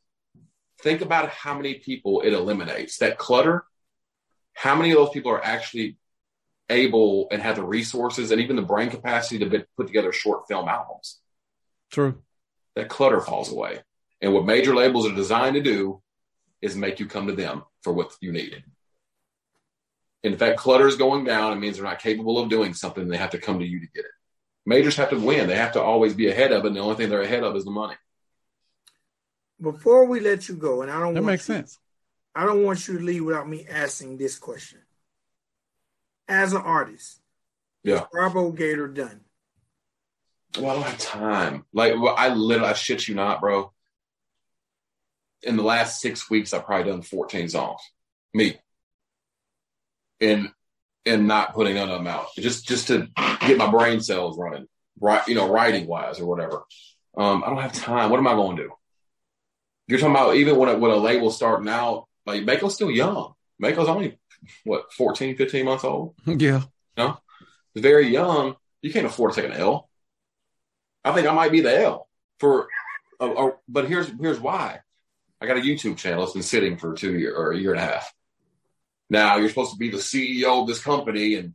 [0.82, 3.64] think about how many people it eliminates that clutter.
[4.54, 5.98] How many of those people are actually
[6.70, 10.48] able and have the resources and even the brain capacity to be, put together short
[10.48, 11.20] film albums?
[11.92, 12.22] True.
[12.76, 13.82] That clutter falls away.
[14.22, 16.02] And what major labels are designed to do
[16.62, 18.64] is make you come to them for what you need.
[20.26, 23.08] And if that clutter is going down, it means they're not capable of doing something.
[23.08, 24.12] They have to come to you to get it.
[24.66, 25.48] Majors have to win.
[25.48, 26.70] They have to always be ahead of it.
[26.70, 27.94] And the only thing they're ahead of is the money.
[29.62, 31.80] Before we let you go, and I don't That want makes you, sense.
[32.34, 34.80] I don't want you to leave without me asking this question.
[36.28, 37.22] As an artist,
[37.84, 38.06] Yeah.
[38.12, 39.22] Bravo Gator done.
[40.58, 41.66] Well, I don't have time.
[41.72, 43.72] Like, well, I literally, I shit you not, bro.
[45.44, 47.82] In the last six weeks, I've probably done 14 songs.
[48.34, 48.58] Me.
[50.22, 50.52] And,
[51.06, 52.28] and not putting them out.
[52.38, 53.10] Just, just to
[53.42, 54.68] get my brain cells running,
[55.00, 55.28] right?
[55.28, 56.64] You know, writing wise or whatever.
[57.16, 58.10] Um, I don't have time.
[58.10, 58.72] What am I going to do?
[59.88, 63.34] You're talking about even when a, when a label's starting out, like Mako's still young.
[63.60, 64.18] Mako's only,
[64.64, 66.16] what, 14, 15 months old?
[66.26, 66.64] Yeah.
[66.98, 67.20] No?
[67.76, 69.90] Very young, you can't afford to take an L.
[71.04, 72.08] I think I might be the L
[72.40, 72.68] for,
[73.20, 74.80] uh, uh, but here's here's why.
[75.42, 76.24] I got a YouTube channel.
[76.24, 78.14] It's been sitting for two year or a year and a half.
[79.10, 81.54] Now you're supposed to be the CEO of this company, and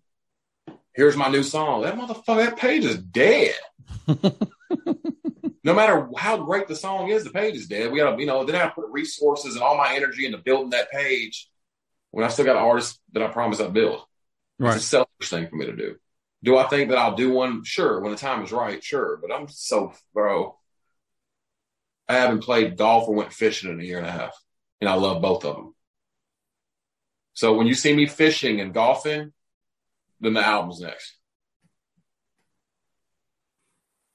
[0.94, 1.82] here's my new song.
[1.82, 3.56] That motherfucker, that page is dead.
[4.06, 7.90] no matter how great the song is, the page is dead.
[7.90, 10.90] We gotta, you know, then I put resources and all my energy into building that
[10.90, 11.48] page
[12.10, 14.02] when I still got an artist that I promised I'd build.
[14.58, 14.76] Right.
[14.76, 15.96] It's a selfish thing for me to do.
[16.42, 17.64] Do I think that I'll do one?
[17.64, 19.18] Sure, when the time is right, sure.
[19.20, 20.56] But I'm so bro.
[22.08, 24.34] I haven't played golf or went fishing in a year and a half,
[24.80, 25.74] and I love both of them.
[27.40, 29.32] So when you see me fishing and golfing,
[30.20, 31.16] then the album's next.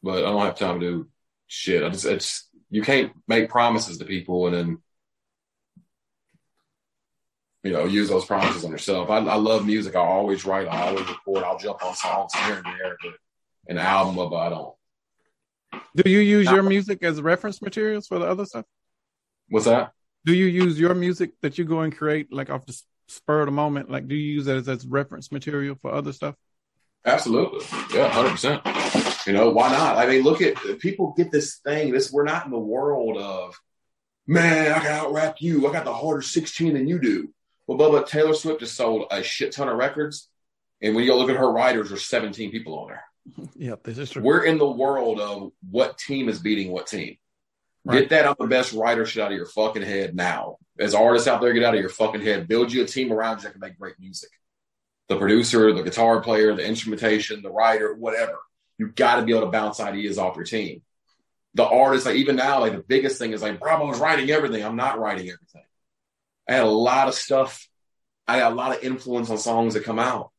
[0.03, 1.07] But I don't have time to do
[1.47, 1.81] shit.
[1.81, 4.77] I just it's you can't make promises to people and then
[7.63, 9.09] you know, use those promises on yourself.
[9.09, 9.95] I, I love music.
[9.95, 10.67] I always write.
[10.67, 11.43] I always record.
[11.45, 13.13] I'll jump on songs here and there, but
[13.67, 14.75] an album of I don't.
[15.95, 18.65] Do you use your music as reference materials for the other stuff?
[19.49, 19.93] What's that?
[20.25, 23.47] Do you use your music that you go and create like off the spur of
[23.47, 23.89] the moment?
[23.89, 26.35] Like, do you use that as, as reference material for other stuff?
[27.05, 27.65] Absolutely.
[27.93, 28.61] Yeah, hundred percent.
[29.27, 29.97] You know, why not?
[29.97, 31.91] I mean, look at people get this thing.
[31.91, 33.59] This we're not in the world of
[34.27, 35.67] man, I can out rap you.
[35.67, 37.33] I got the harder 16 than you do.
[37.67, 40.29] Well, Bubba, Taylor Swift has sold a shit ton of records.
[40.81, 43.03] And when you go look at her writers, there's 17 people on there.
[43.55, 44.21] Yep, this is true.
[44.21, 47.17] We're in the world of what team is beating what team.
[47.83, 48.01] Right.
[48.01, 50.57] Get that I'm the best writer shit out of your fucking head now.
[50.79, 52.47] As artists out there, get out of your fucking head.
[52.47, 54.29] Build you a team around you that can make great music.
[55.07, 58.39] The producer, the guitar player, the instrumentation, the writer, whatever.
[58.77, 60.81] You got to be able to bounce ideas off your team.
[61.53, 64.63] The artist, like even now, like the biggest thing is like Bravo's writing everything.
[64.63, 65.63] I'm not writing everything.
[66.49, 67.69] I had a lot of stuff.
[68.27, 70.31] I had a lot of influence on songs that come out.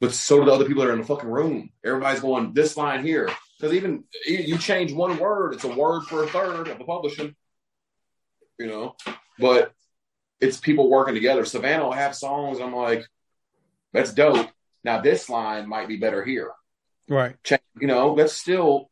[0.00, 1.70] But so do the other people that are in the fucking room.
[1.84, 3.28] Everybody's going this line here.
[3.58, 7.34] Because even you change one word, it's a word for a third of the publishing.
[8.58, 8.96] You know?
[9.38, 9.72] But
[10.40, 11.44] it's people working together.
[11.44, 12.60] Savannah will have songs.
[12.60, 13.06] I'm like,
[13.92, 14.50] that's dope.
[14.82, 16.50] Now this line might be better here.
[17.08, 17.36] Right.
[17.80, 18.90] You know, that's still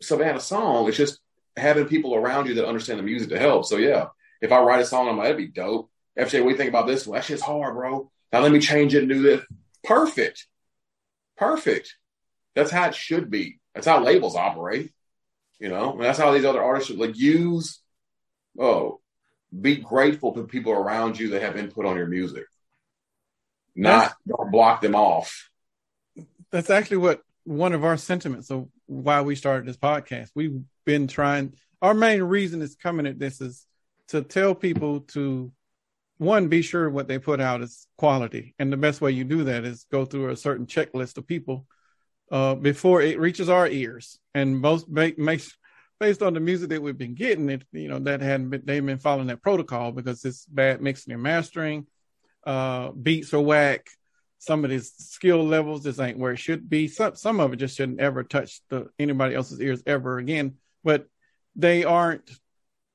[0.00, 0.88] Savannah's song.
[0.88, 1.20] It's just
[1.56, 3.66] having people around you that understand the music to help.
[3.66, 4.06] So yeah,
[4.40, 5.90] if I write a song, I'm like, that'd be dope.
[6.18, 7.16] FJ, what do you think about this one?
[7.16, 8.10] That shit's hard, bro.
[8.32, 9.44] Now let me change it and do this.
[9.84, 10.46] Perfect.
[11.36, 11.96] Perfect.
[12.54, 13.60] That's how it should be.
[13.74, 14.92] That's how labels operate.
[15.58, 17.79] You know, and that's how these other artists should like use.
[18.60, 19.00] Oh,
[19.58, 22.44] be grateful to people around you that have input on your music.
[23.74, 25.48] Not don't block them off.
[26.52, 30.28] That's actually what one of our sentiments of why we started this podcast.
[30.34, 31.54] We've been trying.
[31.80, 33.66] Our main reason is coming at this is
[34.08, 35.50] to tell people to
[36.18, 39.44] one be sure what they put out is quality, and the best way you do
[39.44, 41.66] that is go through a certain checklist of people
[42.30, 44.18] uh, before it reaches our ears.
[44.34, 45.56] And most make, makes
[46.00, 48.84] based on the music that we've been getting, it you know that hadn't been they've
[48.86, 51.86] been following that protocol because it's bad mixing and mastering.
[52.46, 53.88] uh, beats are whack.
[54.38, 56.88] Some of these skill levels just ain't where it should be.
[56.88, 60.56] Some some of it just shouldn't ever touch the anybody else's ears ever again.
[60.84, 61.06] But
[61.56, 62.30] they aren't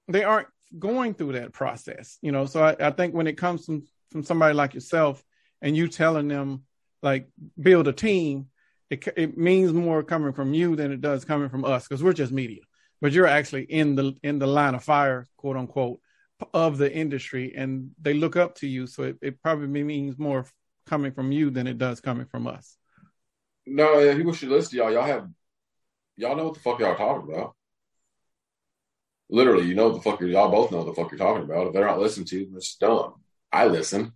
[0.08, 2.46] they aren't going through that process, you know.
[2.46, 5.24] So I, I think when it comes from from somebody like yourself
[5.62, 6.64] and you telling them
[7.04, 8.48] like build a team,
[8.90, 12.14] it it means more coming from you than it does coming from us because we're
[12.14, 12.62] just media.
[13.06, 16.00] But you're actually in the in the line of fire, quote unquote,
[16.56, 18.88] of the industry, and they look up to you.
[18.88, 20.48] So it, it probably means more
[20.88, 22.76] coming from you than it does coming from us.
[23.68, 24.92] No, yeah, people should listen to y'all.
[24.92, 25.30] Y'all have
[26.18, 27.54] y'all know what the fuck y'all talking about.
[29.30, 31.44] Literally, you know what the fuck you're, y'all both know what the fuck you're talking
[31.44, 31.68] about.
[31.68, 33.22] If they're not listening to you, it's dumb.
[33.52, 34.14] I listen.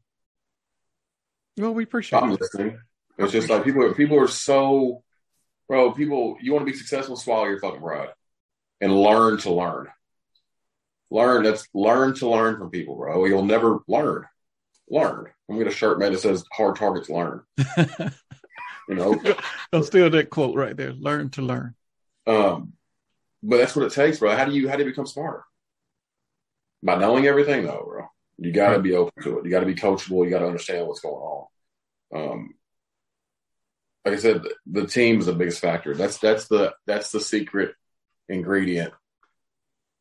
[1.60, 2.41] Well, we appreciate I'm it.
[2.41, 2.80] listening.
[3.19, 5.04] It's just like people people are so
[5.67, 8.10] bro, people you want to be successful, swallow your fucking pride.
[8.82, 9.88] And learn to learn.
[11.12, 13.26] Learn that's learn to learn from people, bro.
[13.26, 14.26] You'll never learn.
[14.89, 15.26] Learn.
[15.50, 17.44] I'm gonna get a shirt made that says hard targets learn.
[18.89, 19.22] You know?
[19.72, 20.94] I'll steal that quote right there.
[20.94, 21.76] Learn to learn.
[22.26, 22.74] Um,
[23.44, 24.36] but that's what it takes, bro.
[24.36, 25.44] How do you how do you become smarter?
[26.82, 28.08] By knowing everything, though, bro.
[28.39, 29.46] You got to be open to it.
[29.46, 30.26] You got to be coachable.
[30.26, 31.48] You got to understand what's going on.
[32.15, 32.54] Um,
[34.04, 35.94] like I said, the, the team is the biggest factor.
[35.94, 37.76] That's that's the that's the secret
[38.30, 38.94] ingredient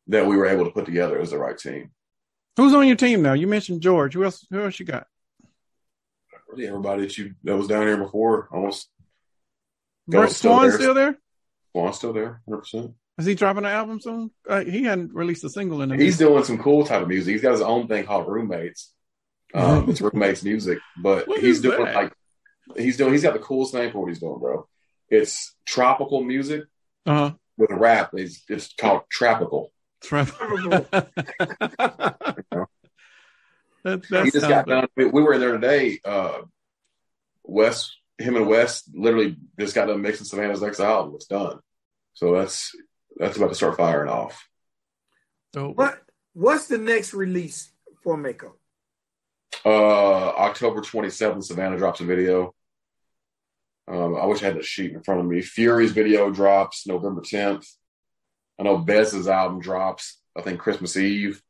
[0.07, 1.91] that we were able to put together as the right team.
[2.57, 3.33] Who's on your team now?
[3.33, 4.13] You mentioned George.
[4.13, 4.45] Who else?
[4.49, 5.07] Who else you got?
[6.49, 8.89] Really, everybody that you that was down here before, almost.
[10.07, 11.17] Brett Swan still there?
[11.73, 12.91] Juan's still there, hundred percent.
[13.19, 14.31] Is he dropping an album soon?
[14.47, 17.33] Uh, he hadn't released a single in a He's doing some cool type of music.
[17.33, 18.93] He's got his own thing called Roommates.
[19.53, 21.95] Um, it's Roommates music, but What he's doing that?
[21.95, 22.13] like
[22.77, 23.11] he's doing.
[23.11, 24.67] He's got the coolest name for what he's doing, bro.
[25.09, 26.63] It's tropical music
[27.05, 28.11] uh with rap.
[28.13, 29.71] It's it's called tropical.
[30.03, 30.25] huh.
[33.83, 34.87] that, that he just got done.
[34.95, 35.99] We, we were in there today.
[36.03, 36.41] Uh,
[37.43, 41.13] Wes, him and Wes, literally just got done mixing Savannah's next album.
[41.15, 41.59] It's done.
[42.13, 42.71] So that's
[43.17, 44.47] that's about to start firing off.
[45.53, 45.77] dope.
[45.77, 46.01] What
[46.33, 47.71] What's the next release
[48.03, 48.55] for Mako?
[49.65, 52.53] Uh, October 27th, Savannah drops a video.
[53.89, 55.41] Um, I wish I had the sheet in front of me.
[55.41, 57.65] Fury's video drops November 10th.
[58.59, 61.41] I know Bez's album drops, I think Christmas Eve.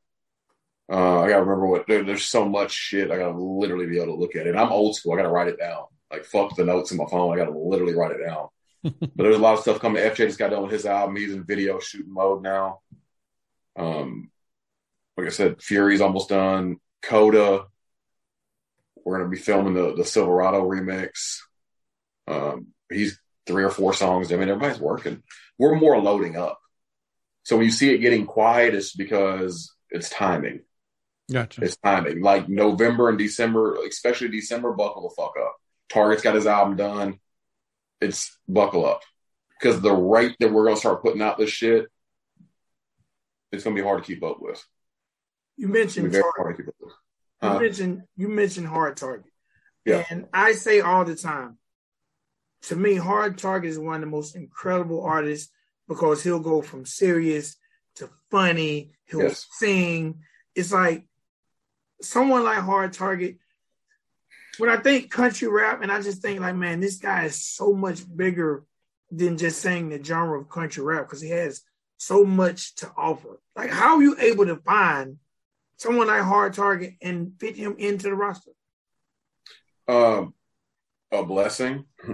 [0.91, 3.11] Uh, I gotta remember what there, there's so much shit.
[3.11, 4.55] I gotta literally be able to look at it.
[4.55, 5.13] I'm old school.
[5.13, 5.83] I gotta write it down.
[6.11, 7.33] Like fuck the notes in my phone.
[7.33, 8.47] I gotta literally write it down.
[8.83, 10.01] but there's a lot of stuff coming.
[10.01, 11.15] FJ just got done with his album.
[11.15, 12.79] He's in video shooting mode now.
[13.75, 14.31] Um,
[15.17, 16.77] like I said, Fury's almost done.
[17.03, 17.65] Coda.
[19.03, 21.39] We're gonna be filming the the Silverado remix.
[22.29, 24.31] Um, he's three or four songs.
[24.31, 25.23] I mean, everybody's working.
[25.57, 26.59] We're more loading up.
[27.43, 30.61] So when you see it getting quiet, it's because it's timing.
[31.31, 31.63] Gotcha.
[31.63, 32.21] It's timing.
[32.21, 35.55] Like November and December, especially December, buckle the fuck up.
[35.91, 37.19] Target's got his album done.
[38.01, 39.01] It's buckle up.
[39.59, 41.87] Because the rate that we're gonna start putting out this shit,
[43.51, 44.63] it's gonna be hard to keep up with.
[45.57, 46.31] You mentioned Target.
[46.37, 46.93] hard to keep up with.
[47.41, 47.59] You Huh?
[47.59, 49.31] mentioned you mentioned Hard Target.
[49.85, 50.03] Yeah.
[50.09, 51.57] And I say all the time,
[52.63, 55.51] to me, Hard Target is one of the most incredible artists
[55.87, 57.55] because he'll go from serious
[57.95, 58.93] to funny.
[59.05, 59.47] He'll Yes.
[59.51, 60.23] sing.
[60.55, 61.05] It's like
[62.01, 63.37] someone like Hard Target.
[64.57, 67.71] When I think country rap, and I just think like, man, this guy is so
[67.73, 68.65] much bigger
[69.09, 71.61] than just saying the genre of country rap because he has
[71.97, 73.39] so much to offer.
[73.55, 75.17] Like, how are you able to find
[75.77, 78.51] someone like Hard Target and fit him into the roster?
[79.87, 80.33] Um,
[81.11, 81.85] a blessing.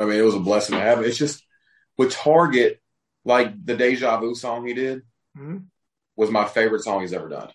[0.00, 1.02] I mean, it was a blessing to have.
[1.02, 1.44] It's just
[1.96, 2.80] with Target,
[3.24, 5.02] like the Deja Vu song he did
[5.36, 5.66] Mhm.
[6.16, 7.50] was my favorite song he's ever done.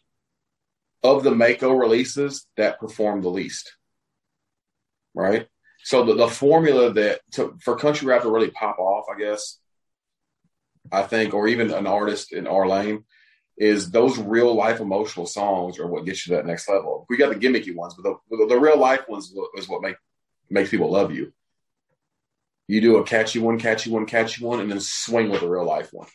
[1.03, 3.75] Of the Mako releases, that performed the least.
[5.13, 5.47] Right?
[5.83, 9.59] So the, the formula that to, for country rap to really pop off, I guess,
[10.91, 13.05] I think, or even an artist in our lane,
[13.57, 17.05] is those real life emotional songs are what gets you to that next level.
[17.09, 19.97] We got the gimmicky ones, but the, the, the real life ones is what make,
[20.49, 21.33] makes people love you.
[22.69, 25.65] You do a catchy one, catchy one, catchy one, and then swing with a real
[25.65, 26.07] life one.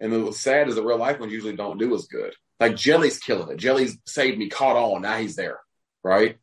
[0.00, 2.34] And what's sad is the real life ones usually don't do as good.
[2.58, 3.58] Like Jelly's killing it.
[3.58, 5.02] Jelly's saved me, caught on.
[5.02, 5.60] Now he's there,
[6.02, 6.38] right?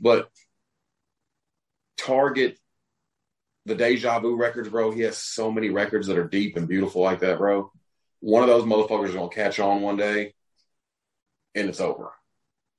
[0.00, 0.28] But
[1.98, 2.56] Target,
[3.66, 4.92] the Deja Vu records, bro.
[4.92, 7.72] He has so many records that are deep and beautiful like that, bro.
[8.20, 10.32] One of those motherfuckers is gonna catch on one day,
[11.56, 12.12] and it's over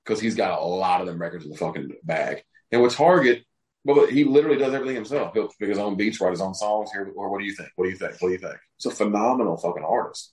[0.02, 2.44] because he's got a lot of them records in the fucking bag.
[2.72, 3.44] And with Target,
[3.84, 5.34] well, he literally does everything himself.
[5.34, 6.90] He'll pick his own beats, write his own songs.
[6.90, 7.68] Here, or what do you think?
[7.76, 8.12] What do you think?
[8.18, 8.56] What do you think?
[8.76, 10.32] It's a phenomenal fucking artist.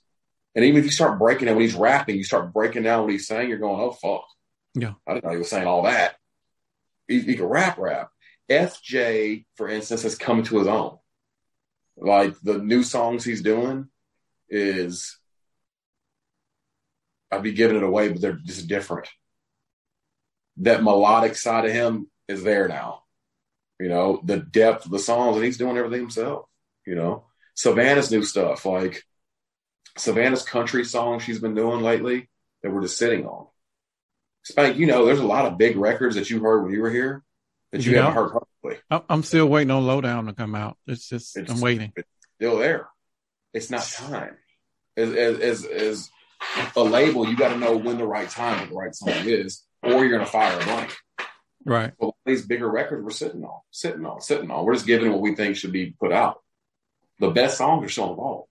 [0.55, 3.11] And even if you start breaking it when he's rapping, you start breaking down what
[3.11, 4.25] he's saying, you're going, oh fuck.
[4.73, 4.93] Yeah.
[5.07, 6.15] I didn't know he was saying all that.
[7.07, 8.09] He, he could rap, rap.
[8.49, 10.97] FJ, for instance, has come to his own.
[11.97, 13.87] Like the new songs he's doing
[14.49, 15.17] is,
[17.31, 19.07] I'd be giving it away, but they're just different.
[20.57, 23.03] That melodic side of him is there now.
[23.81, 26.45] You know, the depth of the songs, and he's doing everything himself.
[26.85, 27.25] You know,
[27.55, 29.03] Savannah's new stuff, like
[29.97, 32.29] Savannah's country songs she's been doing lately
[32.61, 33.47] that we're just sitting on.
[34.43, 36.89] Spank, you know, there's a lot of big records that you heard when you were
[36.91, 37.23] here
[37.71, 38.03] that you Yeah.
[38.03, 38.81] haven't heard publicly.
[38.89, 40.77] I'm- I'm still waiting on Lowdown to come out.
[40.87, 41.91] It's just It's- I'm waiting.
[41.95, 42.87] It's still there.
[43.53, 44.37] It's not time.
[44.97, 46.11] As, as, as, as
[46.75, 49.63] a label, you got to know when the right time of the right song is,
[49.83, 50.95] or you're going to fire a blank.
[51.65, 51.93] Right.
[51.99, 54.65] But these bigger records we're sitting on, sitting on, sitting on.
[54.65, 56.41] We're just giving what we think should be put out.
[57.19, 58.49] The best songs are still involved.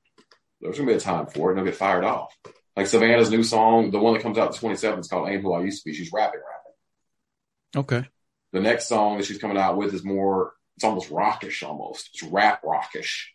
[0.61, 2.37] There's going to be a time for it, and they'll get fired off.
[2.77, 5.53] Like Savannah's new song, the one that comes out the 27th, is called Ain't Who
[5.53, 5.95] I Used to Be.
[5.95, 8.01] She's rapping, rapping.
[8.01, 8.09] Okay.
[8.53, 12.11] The next song that she's coming out with is more, it's almost rockish almost.
[12.15, 13.33] It's rap rockish.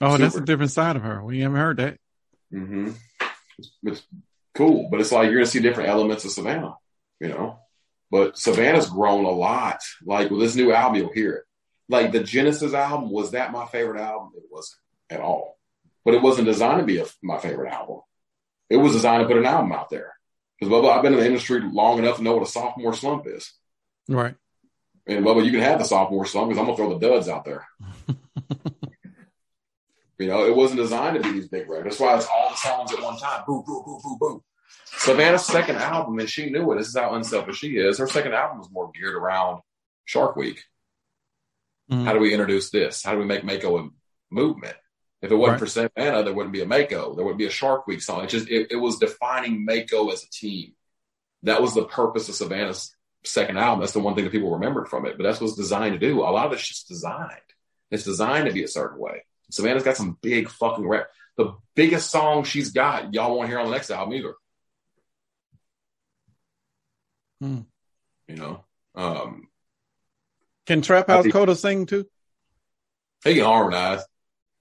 [0.00, 1.22] Oh, that's a different side of her.
[1.22, 1.98] We haven't heard that.
[2.52, 2.92] Mm-hmm.
[3.58, 4.02] It's, it's
[4.54, 6.76] cool, but it's like you're gonna see different elements of Savannah,
[7.20, 7.58] you know.
[8.10, 9.80] But Savannah's grown a lot.
[10.04, 11.44] Like with this new album, you'll hear it.
[11.88, 14.32] Like the Genesis album, was that my favorite album?
[14.36, 14.80] It wasn't
[15.10, 15.58] at all.
[16.04, 18.00] But it wasn't designed to be a, my favorite album.
[18.68, 20.14] It was designed to put an album out there.
[20.58, 23.26] Because Bubba, I've been in the industry long enough to know what a sophomore slump
[23.26, 23.52] is.
[24.08, 24.34] Right.
[25.06, 27.44] And Bubba, you can have the sophomore slump because I'm gonna throw the duds out
[27.44, 27.66] there.
[30.20, 31.96] You know, it wasn't designed to be these big records.
[31.96, 33.42] That's why it's all the songs at one time.
[33.46, 34.44] Boo, boo, boo, boo, boo.
[34.96, 36.76] Savannah's second album, and she knew it.
[36.78, 37.98] This is how unselfish she is.
[37.98, 39.62] Her second album was more geared around
[40.04, 40.62] Shark Week.
[41.90, 42.04] Mhm.
[42.04, 43.02] How do we introduce this?
[43.02, 43.88] How do we make Mako a
[44.30, 44.76] movement?
[45.22, 45.60] If it wasn't Right.
[45.60, 47.14] for Savannah, there wouldn't be a Mako.
[47.14, 48.24] There wouldn't be a Shark Week song.
[48.24, 50.74] It just it, it was defining Mako as a team.
[51.42, 53.80] That was the purpose of Savannah's second album.
[53.80, 55.16] That's the one thing that people remembered from it.
[55.16, 56.20] But that's what it's designed to do.
[56.20, 57.40] A lot of it's just designed.
[57.90, 59.24] It's designed to be a certain way.
[59.50, 61.08] Savannah's got some big fucking rap.
[61.36, 64.34] The biggest song she's got, y'all won't hear on the next album either.
[67.40, 67.60] Hmm.
[68.28, 68.64] You know,
[68.94, 69.48] um,
[70.66, 72.06] Can Trap House think- Coda sing too?
[73.24, 74.02] he can harmonize.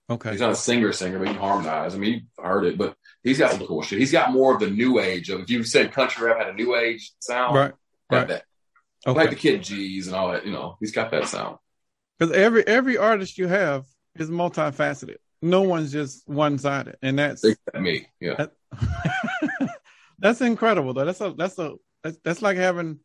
[0.10, 0.32] Okay.
[0.32, 1.94] He's not a singer singer, but he can harmonize.
[1.94, 4.00] I mean, you heard it, but he's got some cool shit.
[4.00, 5.42] He's got more of the new age of.
[5.42, 7.74] If you said country rap had a new age sound, Right.
[8.10, 8.28] got right.
[8.30, 8.44] that.
[9.06, 10.46] Like the Kidd G's and all that.
[10.46, 11.58] You know, he's got that sound.
[12.18, 15.18] Because every every artist you have is multifaceted.
[15.42, 18.48] No one's just one sided, and that's Except me, yeah.
[20.20, 21.06] that's incredible though.
[21.06, 23.00] That's a that's a that's, that's like having,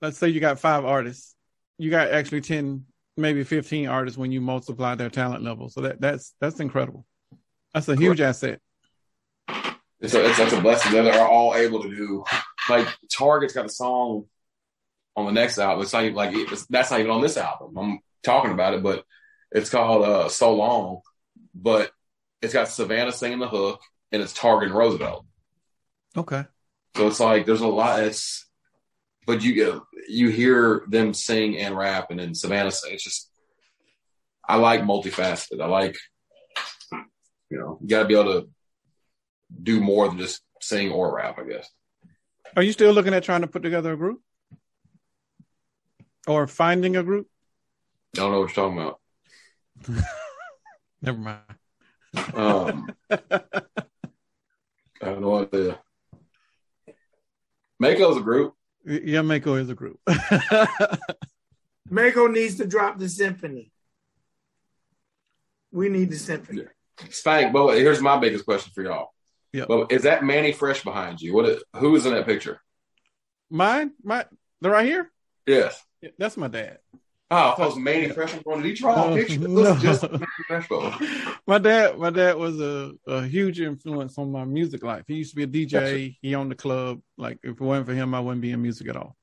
[0.00, 1.34] let's say you got five artists,
[1.78, 2.84] you got actually ten,
[3.16, 5.68] maybe fifteen artists when you multiply their talent level.
[5.68, 7.04] So that that's that's incredible.
[7.74, 8.60] That's a huge asset.
[10.00, 12.24] It's a, it's such a blessing that they're all able to do.
[12.68, 14.26] Like Target's got a song
[15.16, 15.82] on the next album.
[15.82, 17.76] It's not even like it's, that's not even on this album.
[17.76, 19.04] I'm talking about it, but
[19.50, 21.00] it's called uh, "So Long."
[21.54, 21.90] But
[22.40, 23.80] it's got Savannah singing the hook,
[24.12, 25.26] and it's Target and Roosevelt.
[26.16, 26.44] Okay.
[26.96, 28.02] So it's like there's a lot.
[28.02, 28.46] It's
[29.26, 32.70] but you you hear them sing and rap, and then Savannah.
[32.70, 32.94] sing.
[32.94, 33.30] It's just
[34.48, 35.60] I like multifaceted.
[35.60, 35.96] I like
[37.50, 38.48] you know you got to be able to
[39.62, 41.38] do more than just sing or rap.
[41.38, 41.68] I guess.
[42.56, 44.20] Are you still looking at trying to put together a group,
[46.26, 47.28] or finding a group?
[48.16, 49.00] I don't know what you're talking about.
[51.02, 51.40] Never mind.
[52.34, 53.20] Um, I
[55.02, 55.78] have no idea.
[57.78, 58.54] Mako's a group.
[58.84, 60.00] Yeah, Mako is a group.
[61.90, 63.72] Mako needs to drop the symphony.
[65.72, 66.62] We need the symphony.
[67.10, 69.12] Spank, but here's my biggest question for y'all.
[69.52, 69.66] Yeah.
[69.68, 71.34] But is that Manny Fresh behind you?
[71.34, 71.48] What?
[71.48, 72.60] Is, who is in that picture?
[73.50, 74.26] Mine, my,
[74.60, 75.10] they're right here.
[75.46, 75.82] Yes.
[76.02, 76.78] Yeah, That's my dad.
[77.30, 78.34] Oh, I oh, was oh, Manny Fresh.
[78.34, 79.34] I'm going, did he draw a picture?
[79.34, 79.76] It no.
[79.76, 80.68] just like Manny Fresh.
[81.46, 85.04] My dad, my dad was a, a huge influence on my music life.
[85.06, 86.16] He used to be a DJ.
[86.22, 87.00] He owned the club.
[87.18, 89.14] Like if it wasn't for him, I wouldn't be in music at all.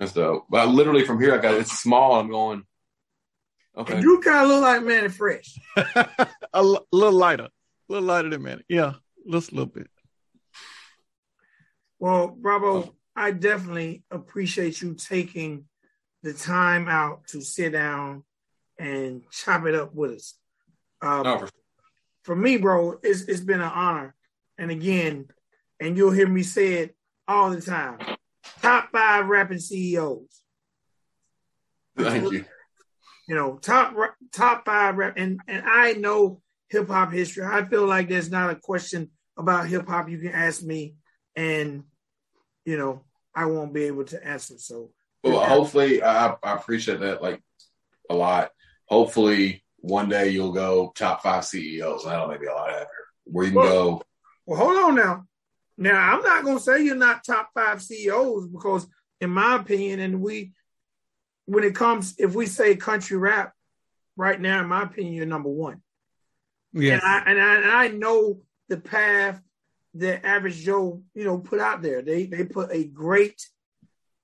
[0.00, 0.46] That's dope.
[0.48, 2.18] But literally from here, I got it's small.
[2.18, 2.64] I'm going.
[3.76, 4.00] Okay.
[4.00, 5.58] You kind of look like Manny Fresh.
[5.76, 6.08] a
[6.54, 8.62] l- little lighter, a little lighter than man.
[8.68, 8.94] Yeah,
[9.30, 9.88] just a little bit.
[11.98, 12.94] Well, Bravo, oh.
[13.14, 15.66] I definitely appreciate you taking
[16.22, 18.24] the time out to sit down
[18.78, 20.34] and chop it up with us.
[21.00, 21.50] Um, Oh, for
[22.24, 24.14] for me, bro, it's it's been an honor.
[24.58, 25.26] And again,
[25.80, 26.96] and you'll hear me say it
[27.26, 27.98] all the time.
[28.60, 30.42] Top five rapping CEOs.
[31.96, 32.44] Thank you.
[33.28, 33.94] You know, top
[34.32, 37.44] top five rap, and and I know hip hop history.
[37.44, 40.94] I feel like there's not a question about hip hop you can ask me,
[41.36, 41.84] and
[42.64, 43.02] you know,
[43.34, 44.54] I won't be able to answer.
[44.58, 44.90] So,
[45.22, 47.40] well, hopefully, I, I appreciate that like
[48.10, 48.50] a lot.
[48.86, 52.04] Hopefully, one day you'll go top five CEOs.
[52.04, 52.88] That'll make me a lot happier.
[53.24, 54.02] Where you can Well- go.
[54.46, 55.24] well, hold on now.
[55.78, 58.86] Now, I'm not going to say you're not top five CEOs because,
[59.20, 60.52] in my opinion, and we,
[61.46, 63.52] when it comes, if we say country rap,
[64.16, 65.80] right now, in my opinion, you're number one.
[66.72, 67.02] Yes.
[67.02, 69.40] And I and I, and I know the path
[69.94, 72.02] that average Joe, you know, put out there.
[72.02, 73.42] They they put a great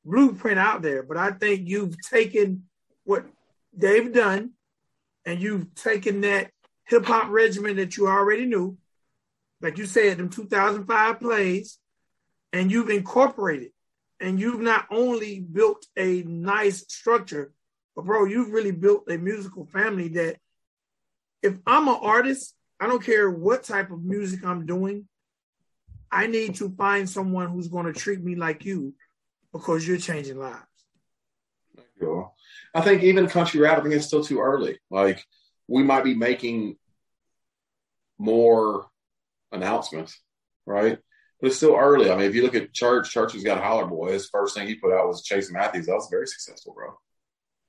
[0.09, 2.65] blueprint out there, but I think you've taken
[3.05, 3.27] what
[3.77, 4.53] they've done,
[5.25, 6.51] and you've taken that
[6.87, 8.79] hip hop regimen that you already knew,
[9.61, 11.79] like you said, them 2005 plays,
[12.53, 13.71] and you've incorporated,
[14.21, 17.53] and you've not only built a nice structure,
[17.95, 20.37] but bro, you've really built a musical family that
[21.43, 25.07] if I'm an artist, I don't care what type of music I'm doing,
[26.11, 28.95] I need to find someone who's going to treat me like you
[29.53, 30.63] because you're changing lives.
[32.01, 32.35] Cool.
[32.75, 34.79] I think even country rap, I think it's still too early.
[34.91, 35.25] Like
[35.67, 36.77] we might be making
[38.19, 38.87] more
[39.53, 40.21] announcements,
[40.67, 40.99] right?
[41.41, 42.11] But it's still early.
[42.11, 44.19] I mean, if you look at Church, Church has got Holler Boy.
[44.19, 45.87] First thing he put out was Chase Matthews.
[45.87, 46.99] That was very successful, bro.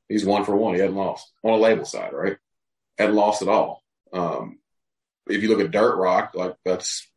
[0.08, 0.74] He's one for one.
[0.74, 2.38] He hadn't lost on a label side, right?
[2.98, 3.84] Hadn't lost at all.
[4.12, 4.58] Um,
[5.28, 7.08] if you look at Dirt Rock, like that's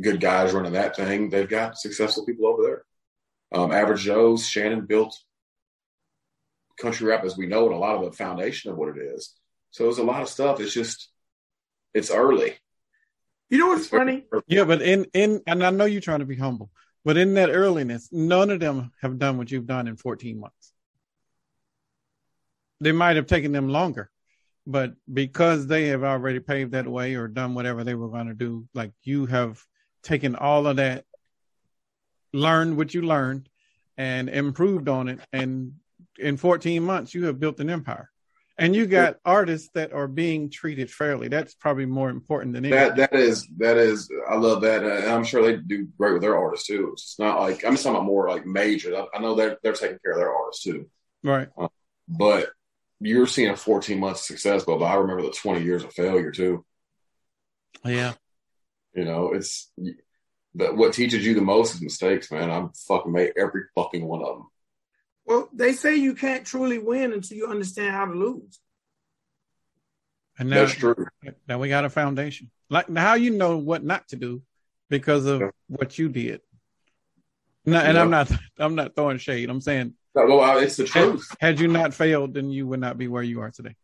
[0.00, 1.30] good guys running that thing.
[1.30, 2.84] They've got successful people over there.
[3.52, 5.16] Um, Average Joe's, Shannon built
[6.78, 9.34] country rap as we know it, a lot of the foundation of what it is.
[9.70, 10.60] So there's a lot of stuff.
[10.60, 11.08] It's just,
[11.92, 12.54] it's early.
[13.50, 14.24] You know what's funny?
[14.46, 16.70] Yeah, but in in and I know you're trying to be humble,
[17.04, 20.72] but in that earliness, none of them have done what you've done in 14 months.
[22.80, 24.10] They might have taken them longer,
[24.66, 28.34] but because they have already paved that way or done whatever they were going to
[28.34, 29.62] do, like you have
[30.02, 31.04] taken all of that,
[32.34, 33.48] learned what you learned,
[33.96, 35.74] and improved on it, and
[36.18, 38.10] in 14 months you have built an empire.
[38.56, 41.26] And you got artists that are being treated fairly.
[41.26, 42.96] That's probably more important than anything.
[42.96, 46.22] That that is that is I love that, and I'm sure they do great with
[46.22, 46.90] their artists too.
[46.92, 48.94] It's not like I'm just talking about more like major.
[48.96, 50.88] I, I know they're they're taking care of their artists too,
[51.24, 51.48] right.
[51.58, 51.68] Uh,
[52.06, 52.50] but
[53.00, 54.64] you're seeing a 14 months of success.
[54.64, 56.64] But I remember the 20 years of failure too.
[57.84, 58.14] Yeah.
[58.94, 59.72] You know, it's
[60.54, 62.50] but what teaches you the most is mistakes, man.
[62.50, 64.46] I'm fucking made every fucking one of them.
[65.26, 68.60] Well, they say you can't truly win until you understand how to lose.
[70.38, 71.06] And now, That's true.
[71.48, 72.50] now we got a foundation.
[72.68, 74.42] Like now you know what not to do
[74.90, 75.50] because of Yeah.
[75.68, 76.40] what you did.
[77.64, 78.02] No, and Yeah.
[78.02, 79.48] I'm not I'm not throwing shade.
[79.48, 81.36] I'm saying No, well, it's the had, truth.
[81.40, 83.76] had you not failed, then you would not be where you are today.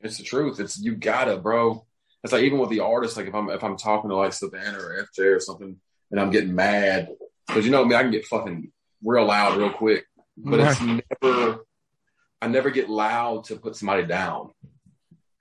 [0.00, 0.60] It's the truth.
[0.60, 1.86] It's you gotta, bro.
[2.22, 4.78] It's like even with the artists, like if I'm if I'm talking to like Savannah
[4.78, 5.80] or FJ or something,
[6.10, 7.08] and I'm getting mad
[7.46, 10.06] because you know me, I can get fucking real loud real quick.
[10.36, 11.64] But it's never,
[12.42, 14.50] I never get loud to put somebody down.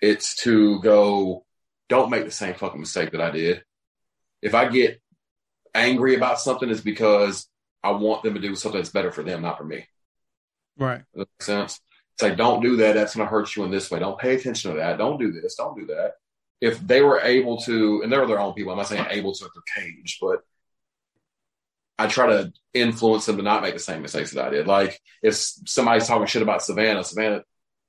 [0.02, 1.46] It's to go,
[1.90, 3.64] don't make the same fucking mistake that I did.
[4.42, 5.02] If I get
[5.74, 7.48] angry about something, it's because
[7.84, 9.86] I want them to do something that's better for them, not for me.
[10.78, 11.04] Right.
[11.14, 11.80] Does that make sense?
[12.14, 12.94] It's like, don't do that.
[12.94, 14.00] That's going to hurt you in this way.
[14.00, 14.98] Don't pay attention to that.
[14.98, 15.56] Don't do this.
[15.56, 16.14] Don't do that.
[16.62, 19.46] If they were able to, and they're their own people, I'm not saying able to
[19.46, 20.42] at their cage, but
[21.98, 24.68] I try to influence them to not make the same mistakes that I did.
[24.68, 27.44] Like if somebody's talking shit about Savannah, Savannah,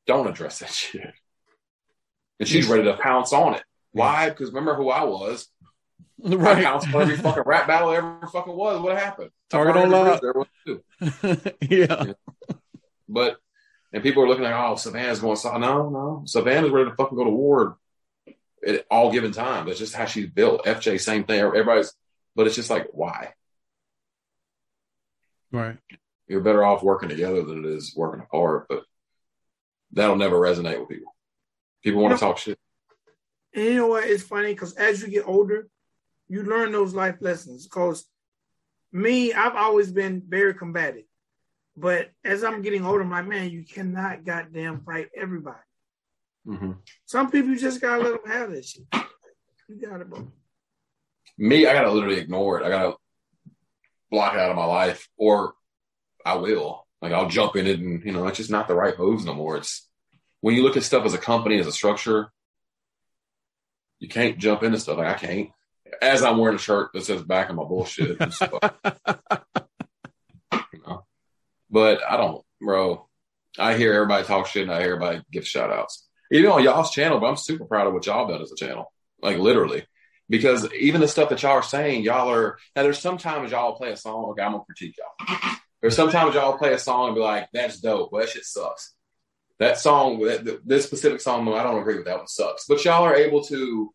[0.07, 1.13] don't address that shit.
[2.39, 3.65] And she's ready to pounce on it.
[3.93, 4.29] Why?
[4.29, 5.49] Because remember who I was.
[6.27, 6.65] I Right.
[6.65, 8.81] pounced on every fucking rap battle ever fucking was.
[8.81, 9.31] What happened?
[9.51, 10.21] Target I on burned every lock.
[10.21, 11.67] bridge there was too.
[12.07, 12.13] yeah.
[13.09, 13.37] But
[13.93, 15.37] and people are looking like, oh, Savannah's going.
[15.37, 17.79] So no, no, Savannah's ready to fucking go to war
[18.67, 19.67] at all given time.
[19.67, 20.65] That's just how she's built.
[20.65, 21.41] FJ, same thing.
[21.41, 21.93] Everybody's,
[22.35, 23.33] but it's just like, why?
[25.53, 25.77] Right.
[26.29, 28.67] You're better off working together than it is working apart.
[28.69, 28.83] But
[29.93, 31.15] that'll never resonate with people.
[31.83, 32.59] People want to talk shit.
[33.55, 34.05] And you know what?
[34.05, 35.69] It's funny because as you get older,
[36.29, 37.67] you learn those life lessons.
[37.67, 38.05] Because
[38.93, 41.05] me, I've always been very combative.
[41.77, 45.59] But as I'm getting older, I'm like, man, you cannot goddamn fight everybody.
[46.45, 46.73] hmm
[47.05, 48.85] Some people you just gotta let them have that shit.
[49.69, 50.27] You got it, bro.
[51.39, 52.65] Me, I gotta literally ignore it.
[52.65, 52.95] I gotta
[54.17, 55.53] block it out of my life, or
[56.25, 56.87] I will.
[57.03, 59.35] Like I'll jump in it, and you know, it's just not the right moves no
[59.35, 59.59] more.
[59.59, 59.87] It's
[60.41, 62.33] when you look at stuff as a company, as a structure,
[63.99, 64.97] you can't jump into stuff.
[64.97, 65.51] Like I can't.
[66.01, 68.19] As I'm wearing a shirt that says "back on my bullshit,"
[70.73, 71.05] you know.
[71.69, 73.07] But I don't, bro.
[73.59, 76.09] I hear everybody talk shit, and I hear everybody give shout outs.
[76.33, 78.91] Even on y'all's channel, but I'm super proud of what y'all done as a channel.
[79.21, 79.85] Like literally,
[80.29, 82.83] because even the stuff that y'all are saying, y'all are now.
[82.83, 84.31] There's sometimes y'all play a song.
[84.31, 85.57] Okay, I'm gonna critique y'all.
[85.81, 88.95] There's sometimes y'all play a song and be like, "That's dope," but that shit sucks.
[89.59, 92.27] That song, that, this specific song, I don't agree with that one.
[92.27, 92.67] Sucks.
[92.67, 93.93] But y'all are able to.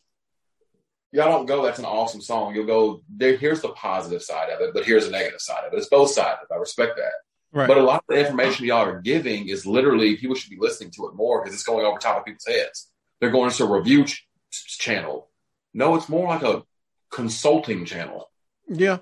[1.12, 1.64] Y'all don't go.
[1.64, 2.56] That's an awesome song.
[2.56, 3.02] You'll go.
[3.10, 5.78] There, here's the positive side of it, but here's the negative side of it.
[5.78, 6.40] It's both sides.
[6.52, 7.12] I respect that.
[7.54, 7.68] Right.
[7.68, 10.92] But a lot of the information y'all are giving is literally people should be listening
[10.92, 12.90] to it more because it's going over top of people's heads.
[13.20, 15.30] They're going to a review ch- channel.
[15.74, 16.63] No, it's more like a
[17.11, 18.30] consulting channel.
[18.67, 18.99] yeah.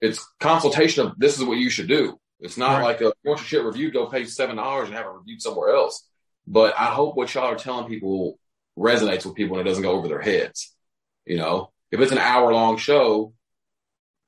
[0.00, 2.20] It's consultation of this is what you should do.
[2.38, 2.84] It's not Right.
[2.84, 5.74] like a once your shit reviewed, go pay seven dollars and have it reviewed somewhere
[5.74, 6.08] else.
[6.46, 8.38] But I hope what y'all are telling people
[8.78, 10.72] resonates with people and it doesn't go over their heads.
[11.26, 13.32] You know, if it's an hour long show,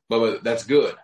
[0.08, 0.96] but, but that's good.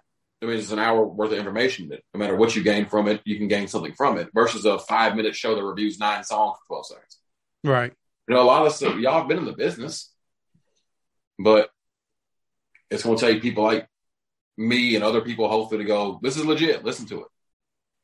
[0.42, 1.90] I mean, it's an hour worth of information.
[1.90, 4.30] That no matter what you gain from it, you can gain something from it.
[4.34, 7.18] Versus a five minute show that reviews nine songs for twelve seconds.
[7.62, 7.92] Right.
[8.28, 10.12] You know, a lot of stuff, y'all have been in the business,
[11.38, 11.70] but
[12.90, 13.88] it's going to take people like
[14.56, 16.84] me and other people, hopefully, to go, this is legit.
[16.84, 17.26] Listen to it.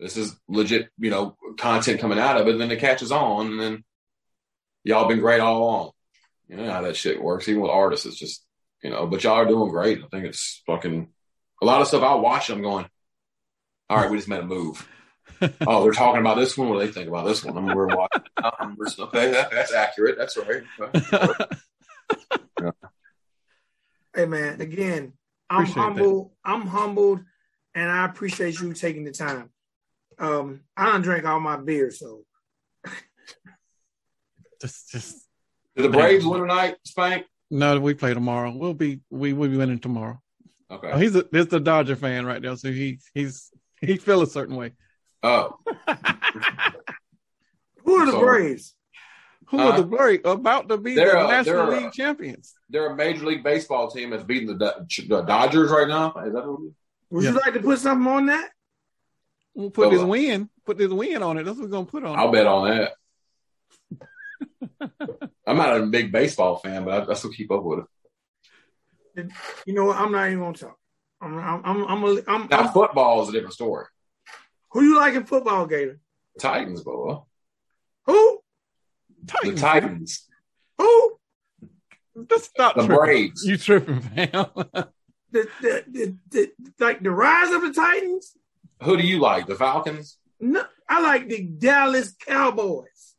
[0.01, 2.53] This is legit, you know, content coming out of it.
[2.53, 3.53] And then it catches on.
[3.53, 3.85] And then
[4.85, 5.91] y'all been great all along.
[6.49, 7.49] You know how that shit works.
[7.49, 8.45] Even with artists, it's just,
[8.83, 9.99] you know, but y'all are doing great.
[9.99, 11.09] I think it's fucking
[11.63, 12.51] a lot of stuff I watch.
[12.51, 12.87] I'm going,
[13.89, 14.87] all right, we just made a move.
[15.67, 16.69] oh, they're talking about this one.
[16.69, 17.57] What do they think about this one?
[17.57, 18.23] I'm we're watching.
[18.77, 20.19] We're- okay, that, that's accurate.
[20.19, 20.63] That's right.
[22.61, 22.71] Okay.
[24.15, 25.13] Hey man, again,
[25.49, 25.81] I'm Appreciate that.
[25.83, 26.35] humble.
[26.45, 27.21] I'm humbled,
[27.75, 29.51] and I appreciate you taking the time.
[30.19, 32.25] Um, I don't drink all my beer, so
[34.61, 35.27] just, just
[35.77, 37.25] Did the Braves win tonight, Spank?
[37.51, 37.81] no.
[37.81, 38.53] We play tomorrow.
[38.55, 40.21] We'll be we will be winning tomorrow.
[40.71, 40.91] Okay.
[40.93, 43.51] Oh, he's a this the Dodger fan right now, so he he's
[43.81, 44.73] he feel a certain way.
[45.23, 45.57] Oh,
[47.85, 48.75] who are the So- Braves?
[49.53, 52.55] Who Uh, are the break about to be the they're, National they're, League champions?
[52.71, 56.09] they're a Major League Baseball team that's beating the, Do- the Dodgers right now.
[56.27, 56.73] Is that what it is?
[57.11, 57.31] Would Yeah.
[57.33, 58.51] you like to put something on that?
[59.55, 61.45] We'll put this uh, win, put this win on it.
[61.45, 62.19] That's what we're gonna put on.
[62.19, 62.33] I'll it.
[62.33, 62.93] bet on that.
[65.47, 67.81] I'm not a big baseball fan, but I, I still keep up with
[69.17, 69.31] it.
[69.67, 69.99] You know what?
[69.99, 70.79] I'm not even gonna talk.
[71.21, 73.85] I'm I'm I'm I'm, a, I'm, Now, I'm football is a different story.
[74.71, 76.01] who you like in football, Gator?
[76.41, 77.21] Titans, boy.
[78.07, 78.42] Who?
[79.23, 79.61] The Titans.
[79.61, 80.29] Titans.
[80.79, 81.13] Who?
[82.29, 82.97] Just stop The tripping.
[83.05, 83.45] Braves.
[83.45, 84.29] You tripping, fam?
[85.33, 88.37] The, the, the, the like the rise of the Titans?
[88.83, 89.47] Who do you like?
[89.47, 90.19] The Falcons?
[90.41, 93.15] No, I like the Dallas Cowboys.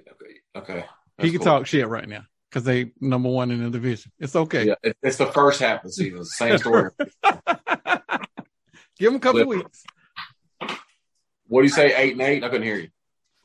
[0.00, 0.34] Okay.
[0.56, 0.84] Okay.
[1.20, 1.44] he can cool.
[1.44, 4.12] talk shit right now because they number one in the division.
[4.20, 4.66] It's okay.
[4.68, 6.24] Yeah, it's the first half of the season.
[6.24, 6.90] Same story.
[8.98, 9.48] Give him a couple Flip.
[9.48, 9.84] weeks.
[11.48, 11.94] what do you say?
[11.96, 12.44] Eight and eight?
[12.44, 12.88] I couldn't hear you.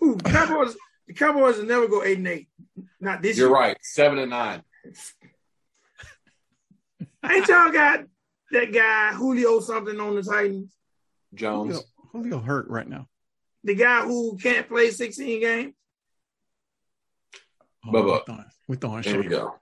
[0.04, 0.76] Ooh, Cowboys.
[1.08, 2.48] The Cowboys will never go eight and eight.
[3.00, 3.56] Not this You're year.
[3.58, 3.78] right.
[3.82, 4.64] Seven and nine.
[7.24, 8.06] Ain't y'all got
[8.52, 10.72] that guy Julio something on the Titans?
[11.34, 11.84] Jones.
[12.12, 13.08] Julio, Julio hurt right now.
[13.64, 15.74] The guy who can't play 16 games?
[17.86, 18.20] Oh, Bubba.
[18.20, 19.56] we throwing, we throwing There we go.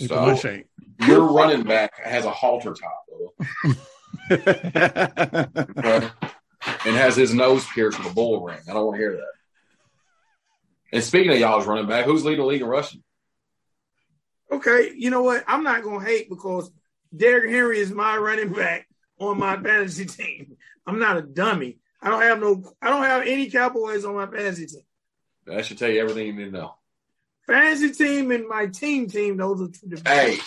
[0.00, 0.64] We throwing So shade.
[1.06, 3.04] your running back has a halter top,
[6.84, 8.58] and has his nose pierced with a bull ring.
[8.68, 9.32] I don't want to hear that.
[10.92, 13.02] And speaking of y'all's running back, who's leading the league in rushing?
[14.50, 15.44] Okay, you know what?
[15.46, 16.70] I'm not gonna hate because
[17.14, 18.86] Derrick Henry is my running back
[19.18, 20.56] on my fantasy team.
[20.86, 21.78] I'm not a dummy.
[22.00, 24.82] I don't have no I don't have any Cowboys on my fantasy team.
[25.46, 26.74] That should tell you everything you need to know.
[27.46, 30.38] Fantasy team and my team team, those are two different Hey,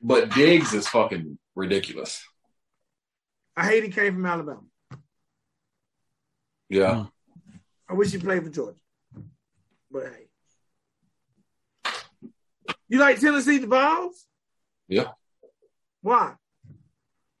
[0.00, 2.24] but Diggs is fucking ridiculous.
[3.56, 4.62] I hate he came from Alabama.
[6.68, 7.06] Yeah.
[7.88, 8.78] I wish he played for Georgia.
[9.94, 11.92] But hey.
[12.88, 14.26] You like Tennessee the Vols?
[14.88, 15.10] Yeah.
[16.02, 16.34] Why?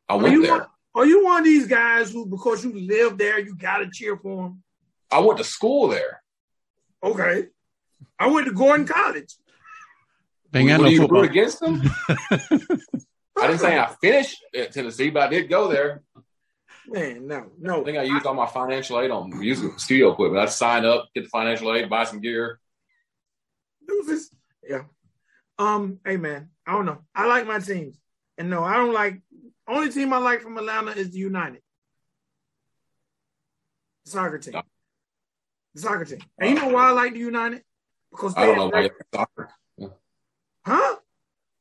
[0.08, 0.52] I Are went you, there.
[0.58, 4.16] one, are you one of these guys who, because you live there, you gotta cheer
[4.16, 4.62] for them?
[5.10, 6.22] I went to school there.
[7.02, 7.46] Okay.
[8.20, 9.34] I went to Gordon College.
[10.52, 11.22] They ain't got What, no you football.
[11.22, 11.82] root against them?
[12.30, 16.02] I didn't say I finished at Tennessee, but I did go there.
[16.86, 17.80] Man, no, no.
[17.80, 20.42] I think I used all my financial aid on using studio equipment.
[20.42, 22.60] I'd sign up, get the financial aid, buy some gear.
[23.88, 24.34] It was just-
[24.68, 24.82] yeah.
[25.58, 26.98] Um, hey man, I don't know.
[27.14, 27.98] I like my teams.
[28.36, 29.22] And no, I don't like
[29.68, 31.62] only team I like from Atlanta is the United.
[34.04, 34.54] The soccer team.
[35.74, 36.18] The soccer team.
[36.38, 37.62] And you know why I like the United?
[38.10, 39.50] Because I don't know why you like soccer.
[40.66, 40.96] huh?
[40.96, 40.96] I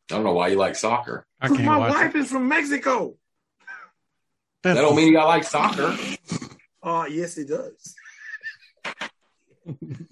[0.07, 1.25] don't know why you like soccer.
[1.41, 2.19] Because my watch wife it.
[2.19, 3.15] is from Mexico.
[4.63, 5.95] That's That don't mean you gotta like soccer.
[6.81, 7.95] Oh, yes, it does.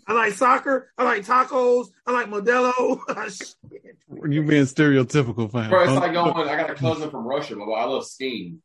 [0.07, 0.91] I like soccer.
[0.97, 1.87] I like tacos.
[2.05, 2.99] I like Modelo.
[4.13, 5.69] Oh, you being stereotypical, fam.
[5.69, 6.49] Bro, it's like going.
[6.49, 8.61] I got a cousin from Russia, but I love skiing.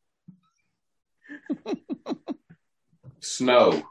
[3.21, 3.81] Snow.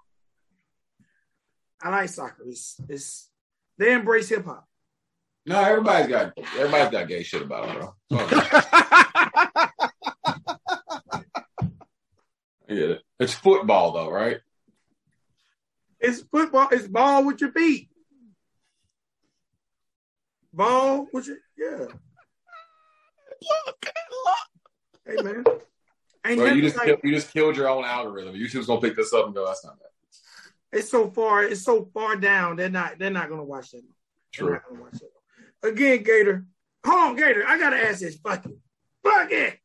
[1.83, 2.45] I like soccer.
[2.47, 3.31] It's, it's
[3.79, 4.69] they embrace hip hop.
[5.47, 9.67] No, everybody's got everybody's got gay shit about them, bro.
[12.69, 12.73] Fuck it.
[12.73, 13.03] I get it.
[13.21, 14.39] It's football though, right?
[16.01, 16.69] It's football.
[16.71, 17.89] It's ball with your feet.
[20.53, 21.87] Ball with your yeah.
[23.67, 24.39] Look, look.
[25.07, 25.45] Hey man.
[26.25, 28.35] Ain't Bro, you just like- killed, you just killed your own algorithm.
[28.35, 29.91] YouTube's gonna pick this up and go, "That's not that."
[30.73, 31.45] it's so far.
[31.45, 32.57] It's so far down.
[32.57, 32.99] They're not.
[32.99, 33.83] They're not gonna watch that.
[34.37, 34.53] They're True.
[34.55, 35.69] not gonna watch that.
[35.69, 36.47] Again, Gator.
[36.85, 37.45] Hold on, Gator.
[37.47, 38.17] I gotta ask this.
[38.17, 38.59] Fuck it.
[39.05, 39.59] Fuck it.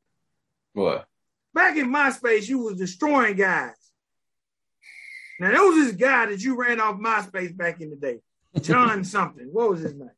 [0.74, 1.08] What?
[1.54, 3.76] Back in MySpace, you was destroying guys.
[5.40, 8.20] Now there was this guy that you ran off MySpace back in the day,
[8.62, 9.48] John something.
[9.52, 10.12] What was his name?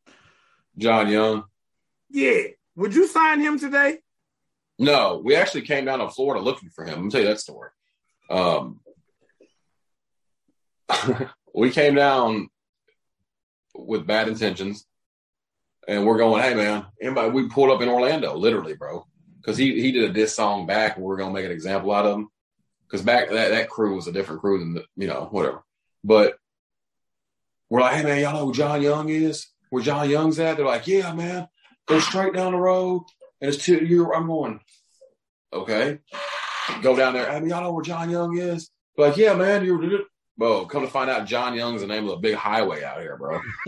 [0.78, 1.44] John Young?
[2.10, 2.44] Yeah.
[2.76, 4.00] Would you sign him today?
[4.80, 6.96] No, we actually came down to Florida looking for him.
[6.96, 7.70] Let me tell you that story.
[8.30, 8.80] Um,
[11.56, 12.50] we came down
[13.76, 14.86] with bad intentions,
[15.88, 17.30] and we're going, "Hey, man!" Anybody?
[17.30, 19.06] We pulled up in Orlando, literally, bro,
[19.44, 21.92] because he he did a diss song back, and we are gonna make an example
[21.92, 22.30] out of him.
[22.88, 25.64] Because back that that crew was a different crew than the, you know whatever.
[26.04, 26.38] But
[27.70, 29.48] we're like, "Hey, man, y'all know who John Young is?
[29.70, 31.48] Where John Young's at?" They're like, "Yeah, man.
[31.88, 33.04] Go straight down the road."
[33.44, 34.62] And it's two you I'm going,
[35.52, 36.00] okay.
[36.82, 37.30] Go down there.
[37.30, 38.70] I mean, y'all know where John Young is?
[38.96, 39.82] They're like, yeah, man, you're.
[40.38, 43.18] Bro, come to find out John Young's the name of a big highway out here,
[43.18, 43.42] bro.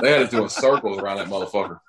[0.00, 1.80] They had us doing circles around that motherfucker.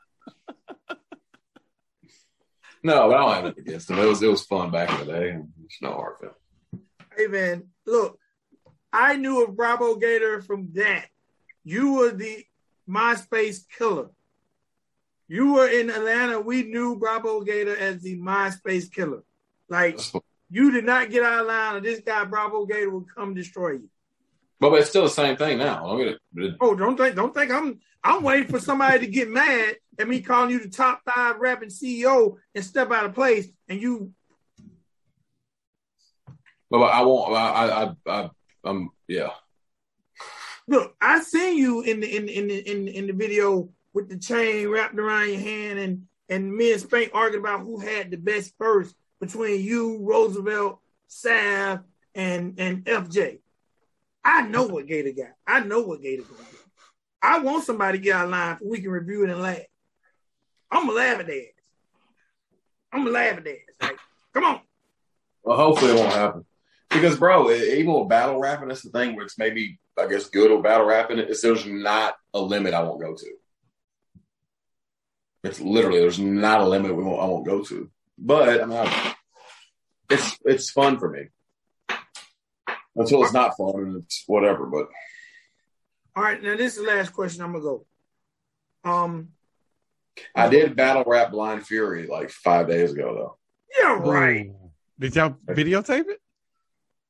[2.86, 3.98] No, but I don't have it against him.
[3.98, 5.30] It was it was fun back in the day.
[5.32, 6.86] and It's no hard feeling.
[7.18, 8.20] Hey man, look,
[8.94, 11.08] I knew of Bravo Gator from that.
[11.64, 12.46] You were the
[12.88, 14.10] MySpace killer.
[15.28, 16.40] You were in Atlanta.
[16.40, 19.24] We knew Bravo Gator as the MySpace killer.
[19.68, 20.00] Like
[20.52, 23.72] you did not get out of line, or this guy Bravo Gator would come destroy
[23.72, 23.90] you.
[24.60, 25.92] But, but it's still the same thing now.
[25.92, 27.80] I mean, it, Oh, don't think, don't think I'm.
[28.06, 31.70] I'm waiting for somebody to get mad at me calling you the top five rapping
[31.70, 34.14] CEO and step out of place, and you
[36.70, 37.36] but I won't.
[37.36, 38.30] I I I, I
[38.64, 39.30] um yeah.
[40.68, 43.70] Look, I seen you in the in the, in the in the, in the video
[43.94, 47.80] with the chain wrapped around your hand, and and me and Spank arguing about who
[47.80, 51.80] had the best first between you, Roosevelt, Sav,
[52.14, 53.40] and and FJ.
[54.24, 55.34] I know what Gator got.
[55.48, 56.55] I know what Gator do.
[57.26, 59.60] I want somebody to get out of line so we can review it and laugh.
[60.70, 61.48] I'm gonna laugh at that.
[62.92, 63.58] I'm gonna laugh at that.
[63.82, 63.98] Like,
[64.34, 64.62] come on.
[65.44, 66.46] Well, hopefully it won't happen.
[66.90, 70.52] Because, bro, even with battle rapping, that's the thing where it's maybe, I guess, good
[70.52, 71.18] with battle rapping.
[71.20, 73.32] It's there's not a limit I won't go to.
[75.44, 77.90] It's literally there's not a limit we won't, I won't go to.
[78.18, 79.16] But I mean, I,
[80.10, 81.28] it's it's fun for me
[82.96, 84.66] until it's not fun and it's whatever.
[84.66, 84.88] But
[86.16, 87.44] All right, now this is the last question.
[87.44, 87.86] I'm gonna go.
[88.84, 89.30] Um,
[90.34, 93.38] I did battle rap Blind Fury like five days ago, though.
[93.82, 94.46] yeah, right.
[94.48, 94.72] Ooh.
[94.98, 96.20] Did y'all videotape it?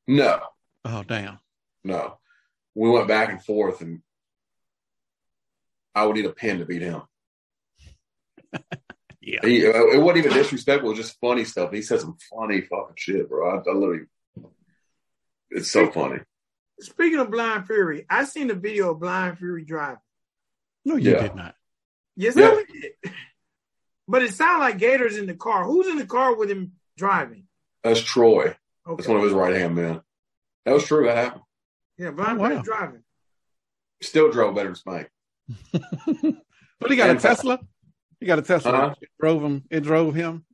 [0.08, 0.40] No,
[0.84, 1.38] Oh damn.
[1.84, 2.18] no,
[2.74, 4.02] we went back and forth, and
[5.94, 7.02] I would need a pin to beat him.
[9.20, 9.40] Yeah.
[9.42, 10.88] He, uh, it wasn't even disrespectful.
[10.88, 11.72] It was just funny stuff.
[11.72, 13.50] He said some funny fucking shit, bro.
[13.50, 14.04] I, I literally,
[15.50, 16.20] it's so funny.
[16.80, 19.98] Speaking of Blind Fury, I seen the video of Blind Fury driving.
[20.84, 21.22] No, you Yeah.
[21.22, 21.54] did not.
[22.16, 22.48] Yes, Yeah.
[22.50, 22.92] I did.
[24.08, 25.64] But it sounded like Gator's in the car.
[25.64, 27.48] Who's in the car with him driving?
[27.82, 28.54] That's Troy.
[28.86, 28.96] Okay.
[28.96, 30.00] That's one of his right hand men.
[30.64, 31.06] That was true.
[31.06, 31.42] That happened.
[31.98, 32.48] Yeah, Blind Oh, wow.
[32.50, 33.02] Fury driving.
[34.00, 35.10] Still drove better than Spank.
[35.72, 37.58] but he got a Tesla.
[38.20, 38.70] He got a Tesla.
[38.72, 38.94] Uh-huh.
[39.00, 39.64] It drove him.
[39.70, 40.44] It drove him.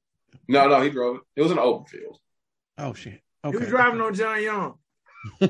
[0.48, 1.22] No, no, he drove it.
[1.36, 2.18] It was an open field.
[2.78, 3.20] Oh shit.
[3.44, 4.78] He was driving on John Young.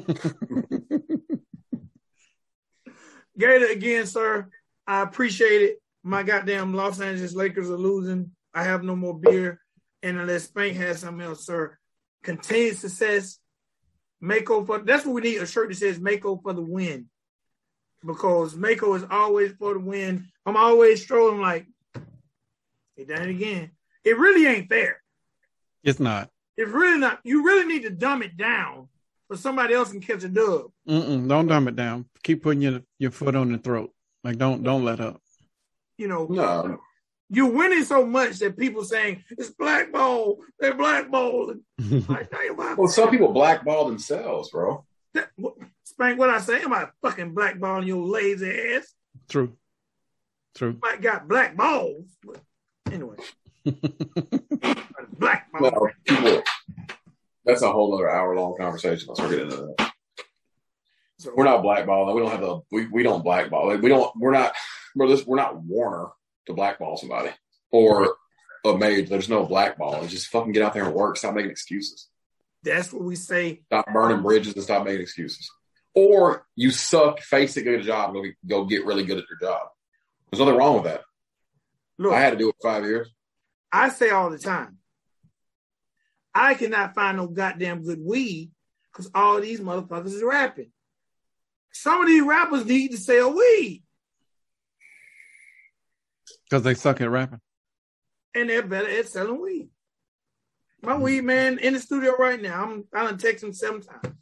[3.38, 4.48] Gator, again, sir,
[4.86, 5.82] I appreciate it.
[6.02, 8.32] My goddamn Los Angeles Lakers are losing.
[8.52, 9.60] I have no more beer.
[10.02, 11.78] And unless Spank has something else, sir,
[12.22, 13.38] continued success.
[14.20, 17.08] Mako for that's what we need a shirt that says Mako for the win.
[18.04, 20.28] Because Mako is always for the win.
[20.44, 21.66] I'm always strolling like,
[22.96, 23.70] he done it again.
[24.04, 25.00] It really ain't fair.
[25.84, 26.30] It's not.
[26.56, 27.20] It's really not.
[27.24, 28.88] You really need to dumb it down
[29.32, 30.70] so somebody else can catch a dub.
[30.88, 32.06] Mm-mm, don't dumb it down.
[32.22, 33.90] Keep putting your your foot on the throat.
[34.24, 35.20] Like don't don't let up.
[35.98, 36.80] You know, No,
[37.30, 41.54] you're winning so much that people saying it's blackball, they're blackball.
[42.08, 44.84] Like, no, you're well, some people blackball themselves, bro.
[45.14, 45.54] That- what-
[45.84, 46.62] Spank, what I say?
[46.62, 48.94] Am I fucking blackballing your lazy ass?
[49.28, 49.52] True.
[50.54, 50.78] True.
[50.82, 52.06] Might got black balls.
[52.24, 52.40] But
[52.90, 53.16] anyway.
[55.18, 55.72] black balls.
[55.74, 56.42] Well, people,
[57.44, 59.08] that's a whole other hour long conversation.
[59.08, 59.92] Let's get into that.
[61.18, 62.14] So, We're not blackballing.
[62.14, 63.68] We don't have the we, we don't blackball.
[63.68, 64.54] Like, we don't we're not
[64.94, 66.08] we're this we're not Warner
[66.46, 67.30] to blackball somebody
[67.70, 68.16] or
[68.64, 69.08] a mage.
[69.08, 70.06] There's no blackball.
[70.06, 71.16] Just fucking get out there and work.
[71.16, 72.08] Stop making excuses.
[72.62, 73.62] that's what we say.
[73.66, 75.50] Stop burning bridges and stop making excuses.
[75.94, 79.38] Or you suck, face it, get a job, go, go get really good at your
[79.38, 79.68] job.
[80.30, 81.02] There's nothing wrong with that.
[81.98, 83.08] Look, I had to do it for five years.
[83.70, 84.78] I say all the time,
[86.34, 88.50] I cannot find no goddamn good weed
[88.90, 90.70] because all these motherfuckers is rapping.
[91.72, 93.82] Some of these rappers need to sell weed,
[96.44, 97.40] Because they suck at rapping.
[98.34, 99.68] and they're better at selling weed.
[100.82, 101.02] My mm-hmm.
[101.02, 102.64] weed man in the studio right now.
[102.64, 104.14] I'm I done text him seven times.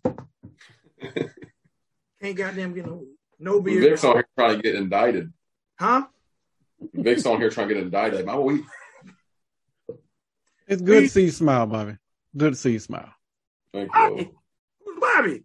[2.22, 3.16] Can't goddamn get no weed.
[3.38, 3.80] No beer.
[3.80, 5.32] Vic's on here trying to get indicted.
[5.78, 6.06] Huh?
[6.92, 8.26] Vic's on here trying to get indicted.
[8.26, 8.62] My we
[10.70, 11.96] It's good We- to see you smile, Bobby.
[12.36, 13.12] Good to see you smile.
[13.72, 14.22] thank Bobby.
[14.22, 14.38] you.
[14.86, 15.42] Who's Bobby?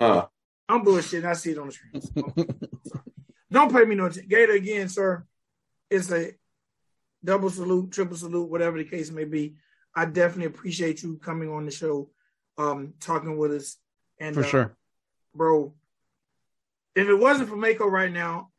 [0.00, 0.26] Huh.
[0.68, 1.24] I'm bullshitting.
[1.24, 2.46] I see it on the screen.
[3.52, 4.28] Don't pay me no attention.
[4.28, 5.24] Gator again, sir.
[5.90, 6.32] It's a
[7.24, 9.54] double salute, triple salute, whatever the case may be.
[9.94, 12.10] I definitely appreciate you coming on the show,
[12.58, 13.76] um, talking with us.
[14.18, 14.76] And For uh, sure.
[15.34, 15.74] bro,
[16.96, 18.50] if it wasn't for Mako right now,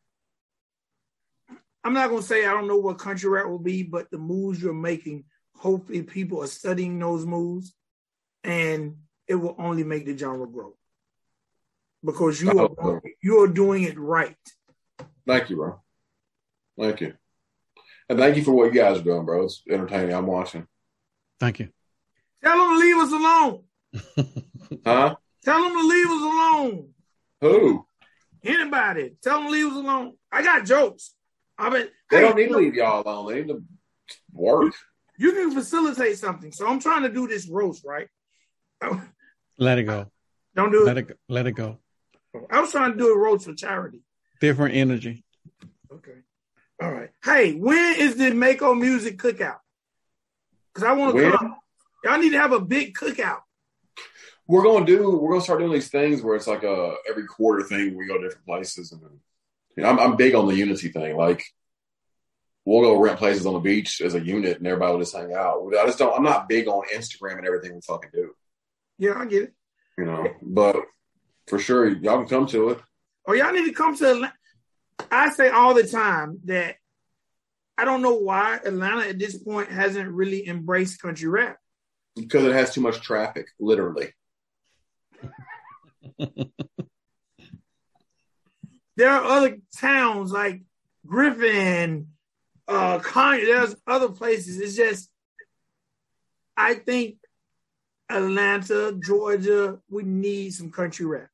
[1.83, 4.61] I'm not gonna say I don't know what country rap will be, but the moves
[4.61, 5.25] you're making,
[5.63, 7.73] hopefully people are studying those moves,
[8.43, 8.97] and
[9.27, 10.75] it will only make the genre grow.
[12.03, 12.99] Because you are so.
[13.21, 14.35] you are doing it right.
[15.25, 15.81] Thank you, bro.
[16.77, 17.13] Thank you.
[18.09, 19.45] And thank you for what you guys are doing, bro.
[19.45, 20.13] It's entertaining.
[20.13, 20.67] I'm watching.
[21.39, 21.69] Thank you.
[22.43, 23.63] Tell them to leave us alone.
[24.85, 25.15] Huh?
[25.45, 26.89] Tell them to leave us alone.
[27.41, 27.85] Who?
[28.43, 30.13] Anybody, tell them to leave us alone.
[30.31, 31.13] I got jokes.
[31.57, 33.31] I mean, They hey, don't need to leave y'all alone.
[33.31, 33.63] They need to
[34.33, 34.73] work.
[35.17, 36.51] You can facilitate something.
[36.51, 38.07] So I'm trying to do this roast, right?
[39.57, 40.07] Let it go.
[40.55, 41.01] Don't do Let it.
[41.01, 41.13] it go.
[41.29, 41.79] Let it go.
[42.49, 44.01] I was trying to do a roast for charity.
[44.41, 45.23] Different energy.
[45.91, 46.17] Okay.
[46.81, 47.11] All right.
[47.23, 49.59] Hey, when is the Mako Music Cookout?
[50.73, 51.31] Because I want to When?
[51.31, 51.55] come.
[52.03, 53.41] Y'all need to have a big cookout.
[54.47, 55.11] We're gonna do.
[55.11, 57.95] We're gonna start doing these things where it's like a every quarter thing.
[57.95, 59.19] We go to different places, and then,
[59.77, 61.15] you know, I'm, I'm big on the unity thing.
[61.15, 61.45] Like,
[62.65, 65.33] we'll go rent places on the beach as a unit, and everybody will just hang
[65.33, 65.61] out.
[65.79, 66.15] I just don't.
[66.15, 68.31] I'm not big on Instagram and everything we fucking do.
[68.97, 69.53] Yeah, I get it.
[69.97, 70.77] You know, but
[71.47, 72.79] for sure, y'all can come to it.
[73.27, 74.33] Oh, y'all need to come to Atlanta.
[75.11, 76.75] I say all the time that
[77.77, 81.57] I don't know why Atlanta at this point hasn't really embraced country rap.
[82.15, 84.13] because it has too much traffic, literally.
[88.95, 90.61] There are other towns like
[91.05, 92.12] Griffin,
[92.67, 94.59] uh, Con- there's other places.
[94.59, 95.09] It's just,
[96.55, 97.17] I think
[98.09, 101.29] Atlanta, Georgia, we need some country rap.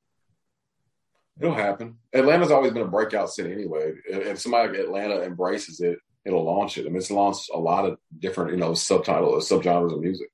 [1.40, 1.98] It'll happen.
[2.14, 3.94] Atlanta's always been a breakout city anyway.
[4.10, 6.86] If somebody like Atlanta embraces it, it'll launch it.
[6.86, 10.30] I mean, it's launched a lot of different, you know, subtitles, subgenres of music.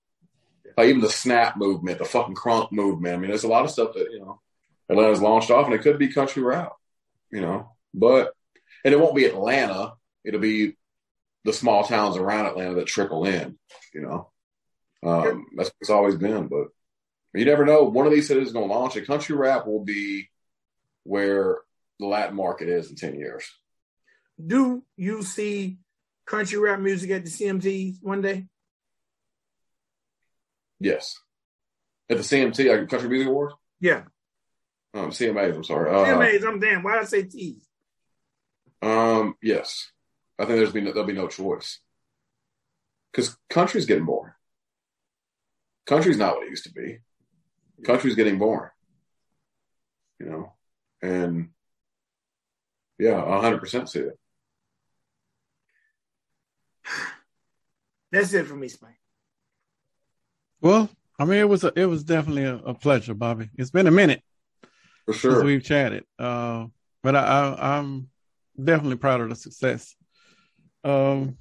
[0.75, 3.15] Like even the snap movement, the fucking crunk movement.
[3.15, 4.41] I mean, there's a lot of stuff that, you know,
[4.89, 6.73] Atlanta's launched off and it could be country rap,
[7.31, 8.33] you know, but,
[8.83, 9.93] and it won't be Atlanta.
[10.23, 10.75] It'll be
[11.45, 13.57] the small towns around Atlanta that trickle in,
[13.93, 14.31] you know.
[15.03, 16.67] Um, that's what it's always been, but
[17.35, 17.83] you never know.
[17.83, 19.05] One of these cities is going to launch it.
[19.05, 20.27] Country rap will be
[21.03, 21.59] where
[21.99, 23.45] the Latin market is in 10 years.
[24.43, 25.77] Do you see
[26.25, 28.47] country rap music at the CMTs one day?
[30.79, 31.15] Yes.
[32.09, 33.53] At the CMT, like Country Music Awards?
[33.79, 34.03] Yeah.
[34.95, 35.91] Um, CMAs, I'm sorry.
[35.91, 36.81] Uh, CMAs, I'm damn.
[36.81, 37.67] Why did I say T's?
[38.81, 39.91] um, yes.
[40.38, 41.79] I think there's be no, there'll be no choice.
[43.11, 44.33] Because country's getting boring.
[45.86, 46.99] Country's not what it used to be.
[47.83, 48.71] Country's getting boring.
[50.19, 50.53] You know?
[51.01, 51.49] And
[52.97, 54.19] yeah, 100% see it.
[58.11, 58.99] That's it for me, Spike.
[60.61, 63.49] Well, I mean, it was a, it was definitely a, a pleasure, Bobby.
[63.55, 64.21] It's been a minute
[65.05, 65.43] For since sure.
[65.43, 66.65] we've chatted, uh,
[67.03, 68.09] but I, I, I'm
[68.61, 69.95] definitely proud of the success.
[70.86, 71.38] Um,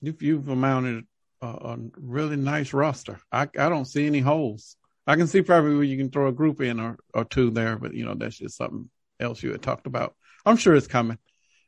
[0.00, 1.04] you've, you've amounted
[1.40, 3.20] a, a really nice roster.
[3.30, 4.76] I, I don't see any holes.
[5.06, 7.76] I can see probably where you can throw a group in or, or two there,
[7.76, 10.16] but you know that's just something else you had talked about.
[10.44, 11.18] I'm sure it's coming.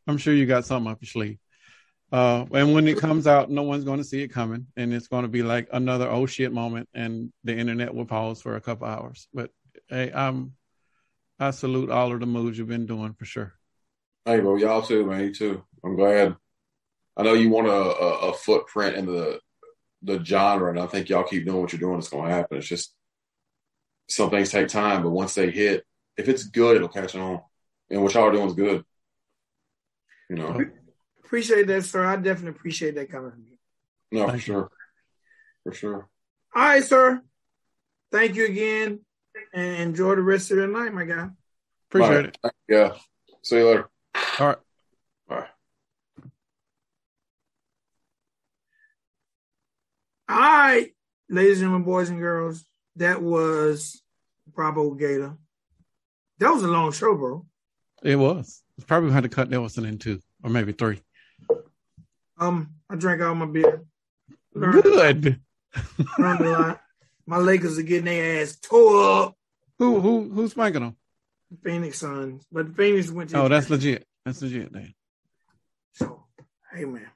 [0.09, 1.39] I'm sure you got something up your sleeve.
[2.11, 5.09] Uh, and when it comes out, no one's going to see it coming, and it's
[5.09, 8.61] going to be like another oh shit moment, and the internet will pause for a
[8.61, 9.29] couple hours.
[9.33, 9.51] But
[9.89, 10.53] Hey, I'm
[11.39, 13.55] I salute all of the moves you've been doing for sure.
[14.27, 15.25] Hey, bro, y'all too, man.
[15.25, 15.65] You too.
[15.85, 16.37] I'm glad.
[17.17, 19.41] I know you want a, a, a footprint in the
[20.03, 21.99] the genre, and I think y'all keep doing what you're doing.
[21.99, 22.59] It's going to happen.
[22.59, 22.95] It's just
[24.09, 25.85] some things take time, but once they hit,
[26.17, 27.41] if it's good, it'll catch on.
[27.91, 28.85] And what y'all are doing is good.
[30.31, 30.65] You know.
[31.25, 32.05] Appreciate that, sir.
[32.05, 33.57] I definitely appreciate that coming from you.
[34.13, 34.71] No, Thank for sure.
[35.65, 36.09] For sure.
[36.55, 37.23] All right, sir.
[38.11, 39.01] Thank you again,
[39.53, 41.29] and enjoy the rest of the night, my guy.
[41.91, 42.55] Appreciate All it.
[42.69, 42.93] Yeah.
[43.43, 43.91] See you later.
[44.39, 44.59] All right.
[45.29, 45.47] Bye.
[50.29, 50.91] All right,
[51.31, 52.65] ladies and gentlemen, boys and girls,
[52.97, 54.03] that was
[54.55, 55.37] Bravo Gator.
[56.39, 57.47] That was a long show, bro.
[58.03, 58.63] It was.
[58.87, 61.01] Probably had to cut Nelson in two or maybe three.
[62.39, 63.85] Um, I drank all my beer.
[64.55, 65.41] Learned, Good.
[66.19, 66.81] learned a lot.
[67.27, 69.35] My Lakers are getting their ass tore up.
[69.79, 70.97] Who who who's making them?
[71.65, 73.39] Phoenix Suns, but Phoenix went to.
[73.41, 74.07] Oh, that's legit.
[74.25, 74.73] That's legit.
[74.73, 74.95] Then.
[75.95, 76.25] So,
[76.73, 77.09] hey man,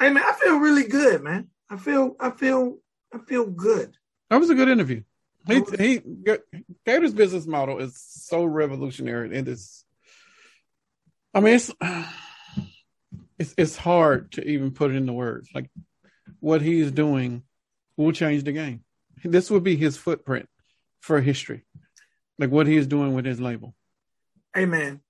[0.00, 1.48] hey man, I feel really good, man.
[1.70, 2.78] I feel, I feel,
[3.12, 3.96] I feel good.
[4.30, 5.02] That was a good interview.
[5.46, 6.00] He he
[6.86, 9.26] Gator's business model is so revolutionary.
[9.26, 9.84] And It is.
[11.34, 11.72] I mean, it's
[13.38, 15.50] it's it's hard to even put it into words.
[15.54, 15.70] Like
[16.40, 17.42] what he's doing
[17.96, 18.84] will change the game.
[19.22, 20.48] This would be his footprint
[21.00, 21.64] for history.
[22.38, 23.74] Like what he is doing with his label.
[24.54, 25.00] Hey man,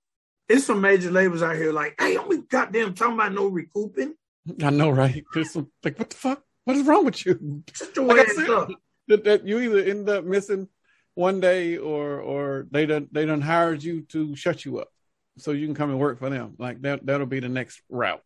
[0.49, 4.15] it's some major labels out here like, hey, don't we goddamn talking about no recouping?
[4.63, 5.23] I know, right?
[5.33, 6.43] There's some like, what the fuck?
[6.65, 7.63] What is wrong with you?
[7.73, 8.69] Shut your Like I said, up.
[9.07, 10.67] that, that you either end up missing
[11.13, 14.89] one day or or they done they done hired you to shut you up
[15.37, 16.55] so you can come and work for them.
[16.57, 18.21] Like that that'll be the next route.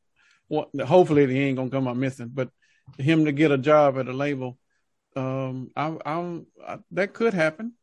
[0.47, 2.49] Well, hopefully he ain't gonna come up missing, but
[2.97, 4.57] him to get a job at a label,
[5.15, 7.73] um, I, I, I that could happen.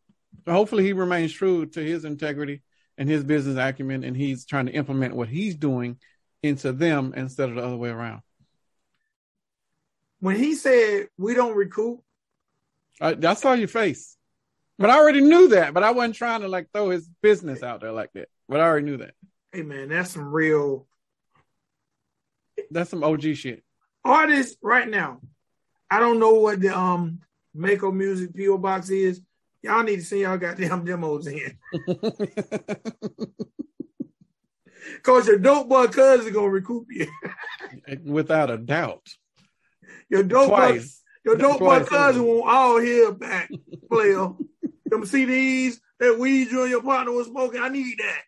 [0.47, 2.63] Hopefully he remains true to his integrity
[2.99, 5.99] and his business acumen, and he's trying to implement what he's doing
[6.43, 8.23] into them instead of the other way around.
[10.21, 12.03] When he said we don't recoup,
[13.01, 14.17] I, I saw your face,
[14.79, 15.75] but I already knew that.
[15.75, 18.29] But I wasn't trying to like throw his business out there like that.
[18.49, 19.15] But I already knew that.
[19.53, 20.87] hey man, that's some real
[22.71, 23.63] That's some OG shit.
[24.05, 25.21] artists right now.
[25.91, 27.21] I don't know what the um
[27.55, 29.21] Mako Music PO box is.
[29.63, 31.59] Y'all need to send y'all goddamn demos in.
[35.03, 37.07] Cause your dope boy cousin gonna recoup you.
[38.05, 39.07] Without a doubt,
[40.11, 41.03] Your dope boy, twice.
[41.25, 43.51] your dope boy cousin want all here back,
[43.91, 44.29] player.
[44.87, 47.61] Them CDs that weed you and your partner was smoking.
[47.61, 48.23] I need that.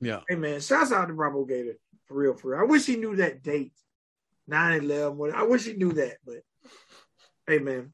[0.00, 1.76] Yeah, Hey man, shouts out to Bravo Gator.
[2.06, 2.60] For real, for real.
[2.60, 3.72] I wish he knew that date.
[4.50, 5.32] 9-11.
[5.34, 6.36] I wish he knew that, but
[7.46, 7.92] hey man.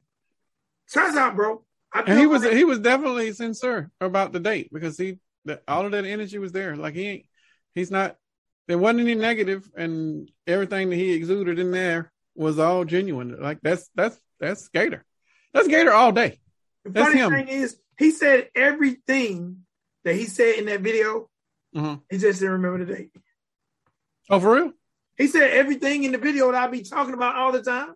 [0.89, 1.63] Shouts out, bro.
[1.93, 5.61] I and he was like- he was definitely sincere about the date because he the,
[5.67, 6.75] all of that energy was there.
[6.75, 7.25] Like he ain't
[7.75, 8.15] he's not
[8.67, 13.39] there wasn't any negative, and everything that he exuded in there was all genuine.
[13.41, 15.03] Like that's that's that's Gator.
[15.53, 16.39] That's Gator all day.
[16.85, 17.31] the funny him.
[17.31, 19.65] thing is he said everything
[20.03, 21.29] that he said in that video,
[21.75, 22.01] Mhm.
[22.09, 23.11] he just didn't remember the date.
[24.29, 24.73] Oh, for real?
[25.17, 27.93] He said everything in the video that I be talking about all the time.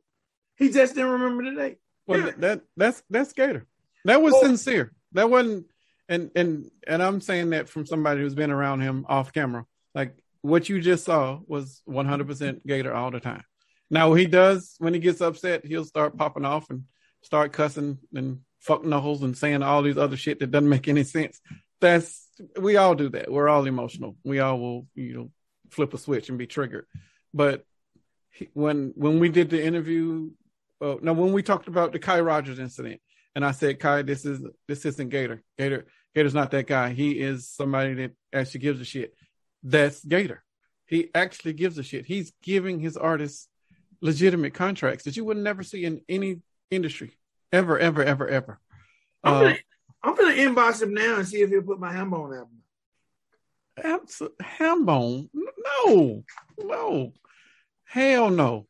[0.58, 1.78] He just didn't remember the date.
[2.06, 2.26] Well, Yeah.
[2.28, 3.66] that, that that's that's Gator.
[4.06, 4.44] That was Oh.
[4.44, 4.92] sincere.
[5.14, 5.66] That wasn't,
[6.10, 9.66] and and and I'm saying that from somebody who's been around him off camera.
[9.94, 13.44] Like what you just saw was 100% Gator all the time.
[13.90, 16.84] Now he does when he gets upset, he'll start popping off and
[17.22, 21.04] start cussing and fuck knuckles and saying all these other shit that doesn't make any
[21.04, 21.40] sense.
[21.80, 22.28] That's
[22.60, 23.32] we all do that.
[23.32, 24.16] We're all emotional.
[24.24, 25.32] We all will, you know,
[25.70, 26.86] flip a switch and be triggered.
[27.34, 27.66] But
[28.30, 30.30] he, when when we did the interview
[30.82, 33.02] uh, no, when we talked about the Kai Rogers incident,
[33.38, 35.44] and I said, Kai, this is this isn't Gator.
[35.60, 35.86] Gator
[36.16, 36.90] Gator's not that guy.
[36.90, 39.14] He is somebody that actually gives a shit.
[39.62, 40.44] That's Gator.
[40.88, 42.08] He actually gives a shit.
[42.08, 43.48] He's giving his artists
[44.02, 47.16] legitimate contracts that you would never see in any industry
[47.52, 48.60] ever, ever, ever, ever.
[49.24, 49.58] I'm, Uh, gonna,
[50.02, 52.64] I'm gonna inbox him now and see if he'll put my ham on album.
[53.78, 55.30] abso- Hambone,
[55.86, 56.24] no,
[56.58, 57.14] no,
[57.86, 58.66] hell no.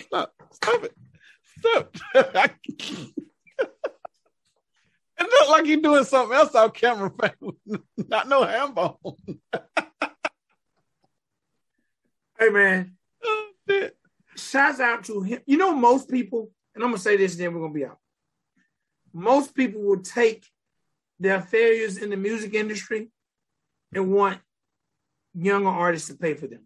[0.00, 0.92] Stop, stop it,
[1.62, 1.96] stop.
[2.14, 2.50] it
[5.18, 7.12] looked like you're doing something else off camera.
[7.96, 9.38] Not no Hambone.
[12.38, 13.88] Hey man, Oh,
[14.36, 15.40] shouts out to him.
[15.46, 17.98] You know, most people, and I'm gonna say this, then we're gonna be out.
[19.12, 20.44] Most people will take
[21.20, 23.10] their failures in the music industry
[23.94, 24.40] and want
[25.34, 26.64] younger artists to pay for them.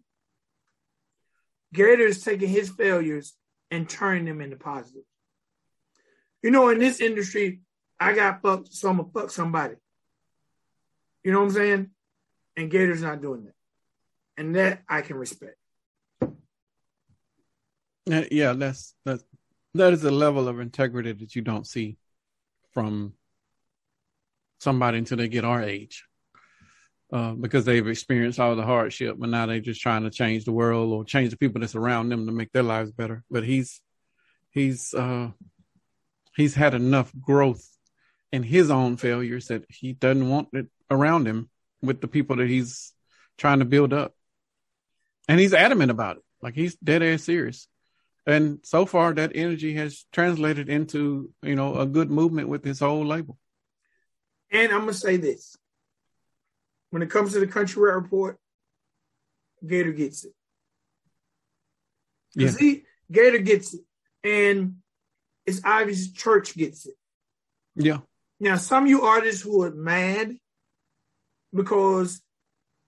[1.73, 3.35] Gator is taking his failures
[3.71, 5.03] and turning them into positive.
[6.43, 7.61] you know, in this industry,
[7.99, 9.75] I got fucked, so I'm gonna fuck somebody.
[11.23, 11.89] You know what I'm saying?
[12.55, 13.53] And Gator's not doing that.
[14.37, 15.57] And that I can respect.
[18.09, 19.23] Uh, Yeah, that's that's
[19.73, 21.97] That is a level of integrity that you don't see
[22.71, 23.13] from
[24.59, 26.05] somebody until they get our age,
[27.11, 30.51] uh, because they've experienced all the hardship, but now they're just trying to change the
[30.51, 33.23] world or change the people that's around them to make their lives better.
[33.31, 33.81] But he's
[34.51, 35.29] he's uh,
[36.35, 37.65] he's had enough growth
[38.31, 41.49] in his own failures that he doesn't want it around him
[41.81, 42.91] with the people that he's
[43.37, 44.13] trying to build up,
[45.29, 46.23] and he's adamant about it.
[46.41, 47.67] Like he's dead ass serious.
[48.25, 52.81] And so far, that energy has translated into, you know, a good movement with his
[52.81, 53.37] whole label.
[54.51, 55.55] And I'm gonna say this:
[56.91, 58.37] when it comes to the country report,
[59.65, 60.33] Gator gets it.
[62.35, 62.49] Yeah.
[62.49, 63.81] See, Gator gets it,
[64.23, 64.77] and
[65.45, 66.93] it's obvious Church gets it.
[67.75, 67.99] Yeah.
[68.39, 70.35] Now, some of you artists who are mad
[71.53, 72.21] because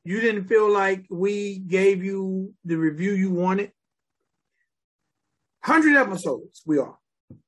[0.03, 3.71] you didn't feel like we gave you the review you wanted.
[5.63, 6.97] Hundred episodes, we are.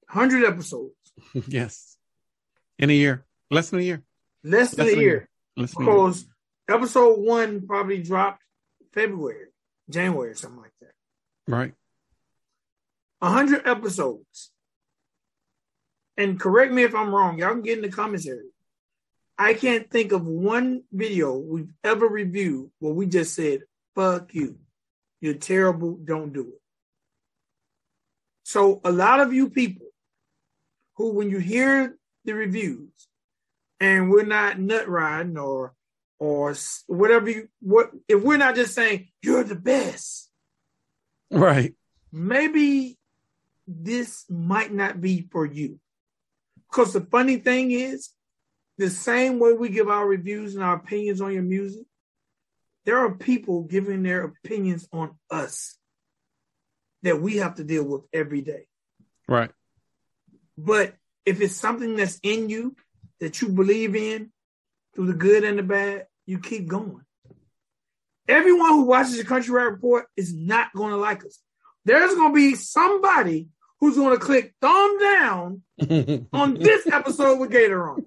[0.10, 0.94] Hundred episodes,
[1.48, 1.98] yes.
[2.78, 4.04] In a year, less than a year.
[4.44, 5.10] less than Less a than a year.
[5.12, 5.30] year.
[5.56, 5.96] Less than a year.
[5.96, 6.26] because
[6.74, 8.42] episode one probably dropped
[8.94, 9.48] February,
[9.90, 10.94] January, or something like that.
[11.48, 11.74] Right.
[13.22, 14.52] A hundred episodes.
[16.18, 17.38] And correct me if I'm wrong.
[17.38, 18.50] Y'all can get in the commentary.
[19.38, 23.62] I can't think of one video we've ever reviewed where we just said,
[23.96, 24.58] fuck you.
[25.20, 25.98] You're terrible.
[26.04, 26.62] Don't do it.
[28.44, 29.88] So a lot of you people
[30.96, 31.96] who, when you hear
[32.26, 32.92] the reviews
[33.80, 35.74] and we're not nut riding or,
[36.22, 36.54] or
[36.86, 40.30] whatever you, what, if we're not just saying you're the best,
[41.32, 41.74] Right.
[42.12, 43.00] maybe
[43.68, 45.80] this might not be for you.
[46.70, 48.12] Because the funny thing is,
[48.78, 51.88] the same way we give our reviews and our opinions on your music,
[52.86, 55.76] there are people giving their opinions on us
[57.02, 58.68] that we have to deal with every day.
[59.28, 59.50] Right.
[60.56, 60.94] But
[61.26, 62.76] if it's something that's in you
[63.20, 64.32] that you believe in
[64.94, 67.02] through the good and the bad, you keep going.
[68.28, 71.40] Everyone who watches the Country Rap Report is not going to like us.
[71.86, 73.50] There's going to be somebody
[73.80, 75.64] who's going to click thumb down
[76.34, 78.06] on this episode with Gator on.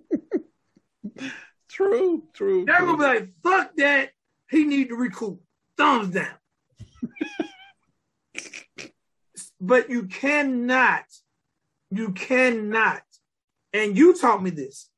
[1.69, 2.23] true.
[2.33, 2.65] True.
[2.65, 2.97] They're true.
[2.97, 4.11] going to be like, fuck that.
[4.49, 5.41] He need to recoup.
[5.77, 6.29] Thumbs down.
[9.61, 11.05] but you cannot,
[11.91, 13.03] you cannot,
[13.73, 14.89] and you taught me this.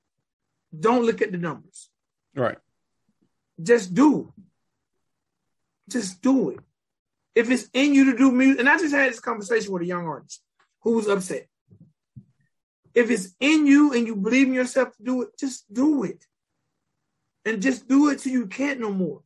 [0.78, 1.88] Don't look at the numbers.
[2.34, 2.58] right.
[3.62, 4.32] Just do.
[5.88, 6.58] Just do it.
[7.34, 9.86] If it's in you to do music, and I just had this conversation with a
[9.86, 10.42] young artist
[10.82, 11.46] who was upset.
[12.94, 16.24] If it's in you and you believe in yourself to do it, just do it.
[17.44, 19.22] And just do it till you can't no more.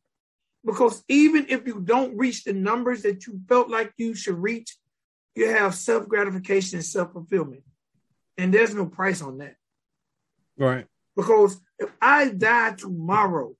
[0.63, 4.77] Because even if you don't reach the numbers that you felt like you should reach,
[5.35, 7.63] you have self gratification and self fulfillment.
[8.37, 9.55] And there's no price on that.
[10.57, 10.85] Right.
[11.15, 13.55] Because if I die tomorrow,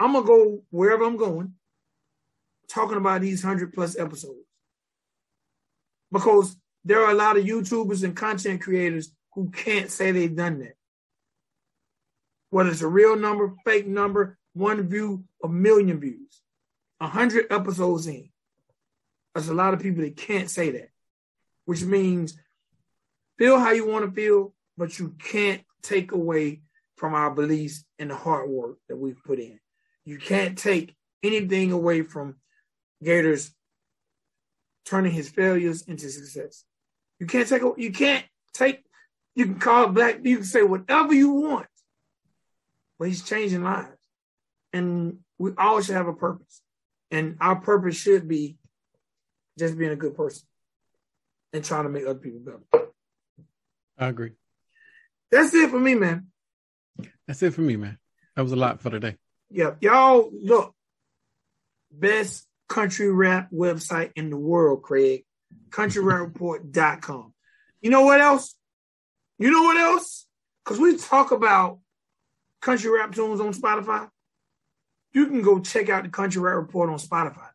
[0.00, 1.54] I'm gonna go wherever I'm going,
[2.68, 4.46] talking about these hundred plus episodes.
[6.12, 10.60] Because there are a lot of YouTubers and content creators who can't say they've done
[10.60, 10.74] that.
[12.50, 16.40] Whether it's a real number, fake number, one view, a million views,
[17.00, 18.30] a hundred episodes in.
[19.34, 20.88] There's a lot of people that can't say that,
[21.66, 22.38] which means
[23.38, 26.62] feel how you want to feel, but you can't take away
[26.96, 29.60] from our beliefs and the hard work that we've put in.
[30.08, 32.36] You can't take anything away from
[33.04, 33.54] Gators
[34.86, 36.64] turning his failures into success.
[37.20, 38.24] You can't take you can't
[38.54, 38.82] take
[39.34, 41.66] you can call it black you can say whatever you want.
[42.98, 43.98] But he's changing lives.
[44.72, 46.62] And we all should have a purpose.
[47.10, 48.56] And our purpose should be
[49.58, 50.48] just being a good person
[51.52, 52.88] and trying to make other people better.
[53.98, 54.32] I agree.
[55.30, 56.28] That's it for me, man.
[57.26, 57.98] That's it for me, man.
[58.36, 59.18] That was a lot for today.
[59.50, 60.74] Yeah, y'all look.
[61.90, 65.24] Best country rap website in the world, Craig.
[65.70, 67.32] CountryRapReport.com.
[67.80, 68.54] You know what else?
[69.38, 70.26] You know what else?
[70.64, 71.78] Because we talk about
[72.60, 74.08] country rap tunes on Spotify.
[75.12, 77.48] You can go check out the Country Rap Report on Spotify.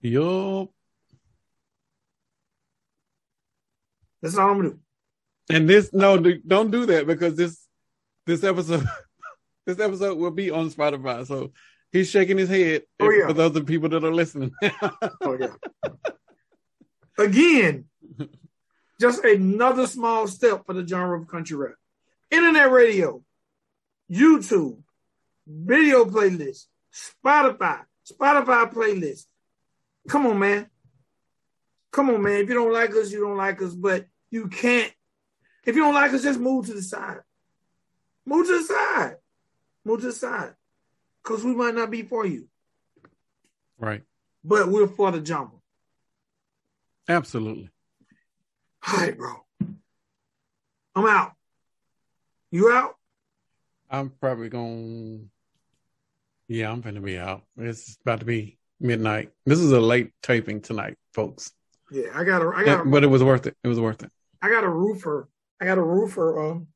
[0.00, 0.70] Yup.
[4.20, 4.80] That's all I'm gonna do.
[5.50, 7.64] And this no, do- don't do that because this
[8.26, 8.86] this episode
[9.66, 11.26] this episode will be on Spotify.
[11.26, 11.52] So
[11.92, 13.26] he's shaking his head Oh, yeah.
[13.26, 14.52] for those of people that are listening.
[15.22, 15.54] Oh yeah.
[17.18, 17.86] Again,
[19.00, 21.74] Just another small step for the genre of country rap.
[22.30, 23.22] Internet radio,
[24.10, 24.78] YouTube,
[25.46, 26.66] video playlist,
[27.24, 29.26] Spotify, Spotify playlist.
[30.08, 30.68] Come on, man.
[31.92, 32.40] Come on, man.
[32.40, 34.92] If you don't like us, you don't like us, but you can't.
[35.64, 37.18] If you don't like us, just move to the side.
[38.26, 39.16] Move to the side.
[39.86, 40.52] Move to the side.
[41.22, 42.48] Because we might not be for you.
[43.78, 44.02] Right.
[44.42, 45.62] But we're for the jumble.
[47.08, 47.70] Absolutely.
[48.88, 49.44] All right, bro.
[50.96, 51.34] I'm out.
[52.50, 52.96] You out?
[53.88, 55.30] I'm probably going.
[56.48, 57.42] Yeah, I'm gonna be out.
[57.56, 59.30] It's about to be midnight.
[59.44, 61.52] This is a late taping tonight, folks.
[61.92, 62.50] Yeah, I got a.
[62.52, 62.86] I got.
[62.86, 63.56] A, but it was worth it.
[63.62, 64.10] It was worth it.
[64.42, 65.28] I got a roofer.
[65.60, 66.44] I got a roofer.
[66.44, 66.66] Um,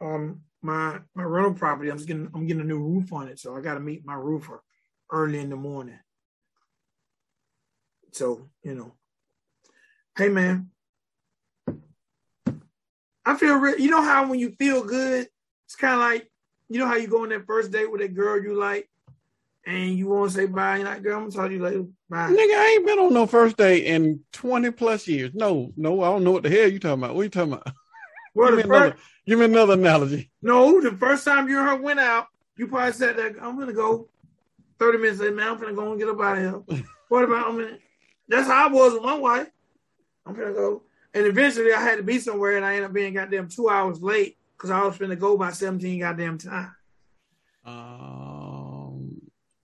[0.00, 1.90] um, my my rental property.
[1.90, 2.30] I'm getting.
[2.34, 4.62] I'm getting a new roof on it, so I got to meet my roofer
[5.10, 5.98] early in the morning.
[8.12, 8.92] So you know,
[10.16, 10.70] hey man,
[13.24, 13.78] I feel real.
[13.78, 15.28] You know how when you feel good,
[15.66, 16.30] it's kind of like
[16.68, 18.88] you know how you go on that first date with a girl you like,
[19.66, 20.76] and you want to say bye.
[20.76, 21.86] You're like, girl, I'm gonna talk to you later.
[22.08, 22.30] Bye.
[22.30, 25.30] Nigga, I ain't been on no first date in 20 plus years.
[25.34, 27.14] No, no, I don't know what the hell you talking about.
[27.14, 27.72] What you talking about?
[28.34, 28.96] Well, give, me the another,
[29.26, 30.30] give me another analogy.
[30.42, 32.26] no, the first time you and her went out,
[32.56, 34.08] you probably said that I'm gonna go.
[34.78, 36.84] Thirty minutes later, man, I'm gonna go and get up out of here.
[37.08, 37.80] what about a minute?
[38.28, 39.48] That's how I was with my wife.
[40.26, 40.82] I'm gonna go,
[41.14, 44.00] and eventually I had to be somewhere, and I ended up being goddamn two hours
[44.00, 46.74] late because I was gonna go by 17 goddamn time.
[47.64, 49.20] Um,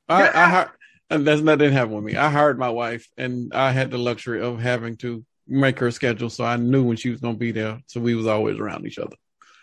[0.08, 0.68] I, I, I
[1.10, 2.16] and that's that didn't happen with me.
[2.16, 6.30] I hired my wife, and I had the luxury of having to make her schedule,
[6.30, 7.80] so I knew when she was gonna be there.
[7.86, 9.16] So we was always around each other.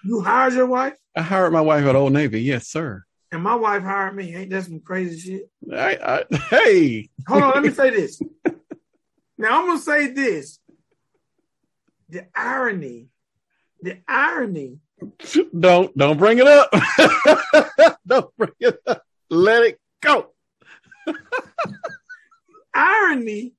[0.04, 2.42] You hired your wife, I hired my wife at Old Navy.
[2.42, 3.04] Yes, sir.
[3.32, 4.36] and my wife hired me.
[4.36, 5.50] Ain't that some crazy shit?
[5.72, 8.22] I, I, hey, Hold on, let me say this.
[9.38, 10.60] Now I'm gonna say this.
[12.10, 13.08] The irony,
[13.82, 14.80] the irony.
[15.58, 16.70] don't don't bring it up.
[18.08, 19.04] don't bring it up.
[19.30, 20.28] Let it go.
[22.76, 23.54] Irony.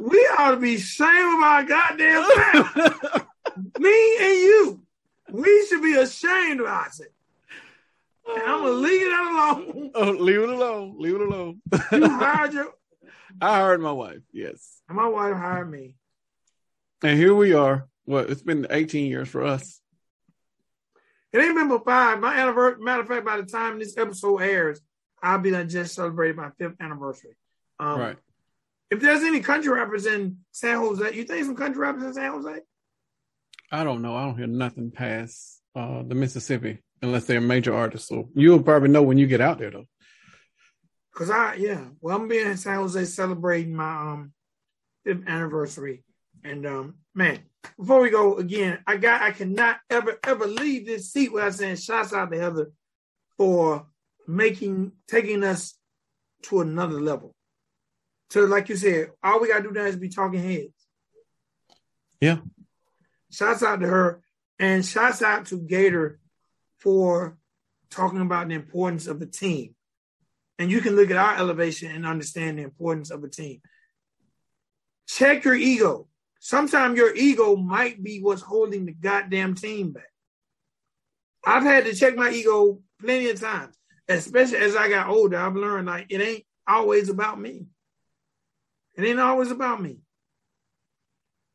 [0.00, 3.26] We ought to be ashamed of our goddamn self.
[3.78, 4.82] Me and you.
[5.30, 7.12] We should be ashamed of ourselves.
[8.30, 9.90] And I'm gonna leave it alone.
[9.94, 10.96] Oh, leave it alone.
[10.98, 11.62] Leave it alone.
[11.92, 12.72] You hired your
[13.40, 14.20] I hired my wife.
[14.32, 15.94] Yes, and my wife hired me.
[17.02, 17.86] and here we are.
[18.06, 19.80] Well, it's been 18 years for us.
[21.32, 22.20] It ain't been but five.
[22.20, 24.80] My anniversary, matter of fact, by the time this episode airs,
[25.22, 27.36] I'll be done just celebrated my fifth anniversary.
[27.78, 28.16] Um, right.
[28.90, 32.32] If there's any country rappers in San Jose, you think some country rappers in San
[32.32, 32.60] Jose?
[33.70, 34.16] I don't know.
[34.16, 38.08] I don't hear nothing past uh, the Mississippi unless they're major artists.
[38.08, 39.86] So you'll probably know when you get out there, though.
[41.14, 44.32] Cause I, yeah, well, I'm being in San Jose celebrating my um
[45.04, 46.04] fifth anniversary,
[46.44, 47.40] and um, man,
[47.76, 51.76] before we go again, I got, I cannot ever ever leave this seat without saying
[51.76, 52.70] shouts out to Heather
[53.36, 53.88] for
[54.28, 55.74] making taking us
[56.42, 57.34] to another level.
[58.30, 60.86] So, like you said, all we gotta do now is be talking heads.
[62.20, 62.38] Yeah.
[63.30, 64.22] Shouts out to her,
[64.58, 66.18] and shouts out to Gator
[66.78, 67.38] for
[67.90, 69.74] talking about the importance of a team.
[70.58, 73.60] And you can look at our elevation and understand the importance of a team.
[75.06, 76.08] Check your ego.
[76.40, 80.10] Sometimes your ego might be what's holding the goddamn team back.
[81.44, 83.76] I've had to check my ego plenty of times,
[84.08, 85.38] especially as I got older.
[85.38, 87.66] I've learned like it ain't always about me.
[88.98, 90.00] It ain't always about me.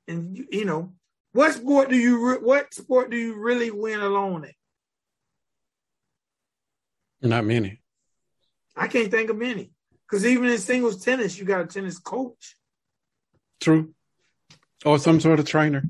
[0.08, 0.94] And you, you know,
[1.34, 4.56] what sport do you re- what sport do you really win alone at?
[7.22, 7.82] Not many.
[8.78, 9.72] I can't think of many.
[10.08, 12.56] Because even in singles tennis, you got a tennis coach.
[13.60, 13.94] True.
[14.86, 15.84] Or some sort of trainer.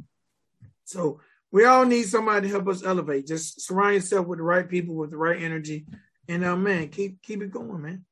[0.86, 1.22] So
[1.52, 3.28] we all need somebody to help us elevate.
[3.28, 5.86] Just surround yourself with the right people with the right energy.
[6.28, 8.06] And uh man, keep keep it going, man.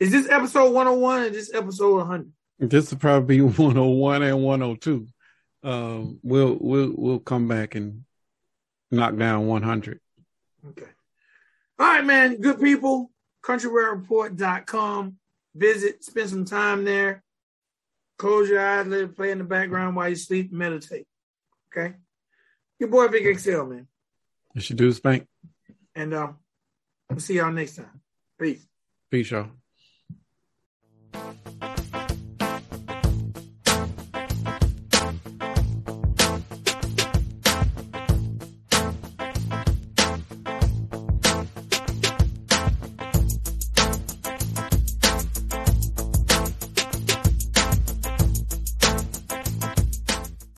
[0.00, 2.32] Is this episode 101 or this episode 100?
[2.58, 5.06] This will probably be 101 and 102.
[5.62, 8.04] Um, we'll we'll we'll come back and
[8.90, 10.00] knock down 100.
[10.70, 10.86] Okay.
[11.78, 12.40] All right, man.
[12.40, 13.10] Good people.
[13.44, 15.16] CountryReport.com.
[15.54, 17.22] Visit, spend some time there.
[18.18, 21.06] Close your eyes, let it play in the background while you sleep, meditate.
[21.72, 21.94] Okay.
[22.78, 23.86] Your boy Vic Excel, man.
[24.54, 25.26] You should do spank.
[25.94, 26.36] And um,
[27.08, 28.00] we'll see y'all next time.
[28.38, 28.66] Peace.
[29.10, 29.48] Peace, y'all.
[31.12, 31.69] Thank you.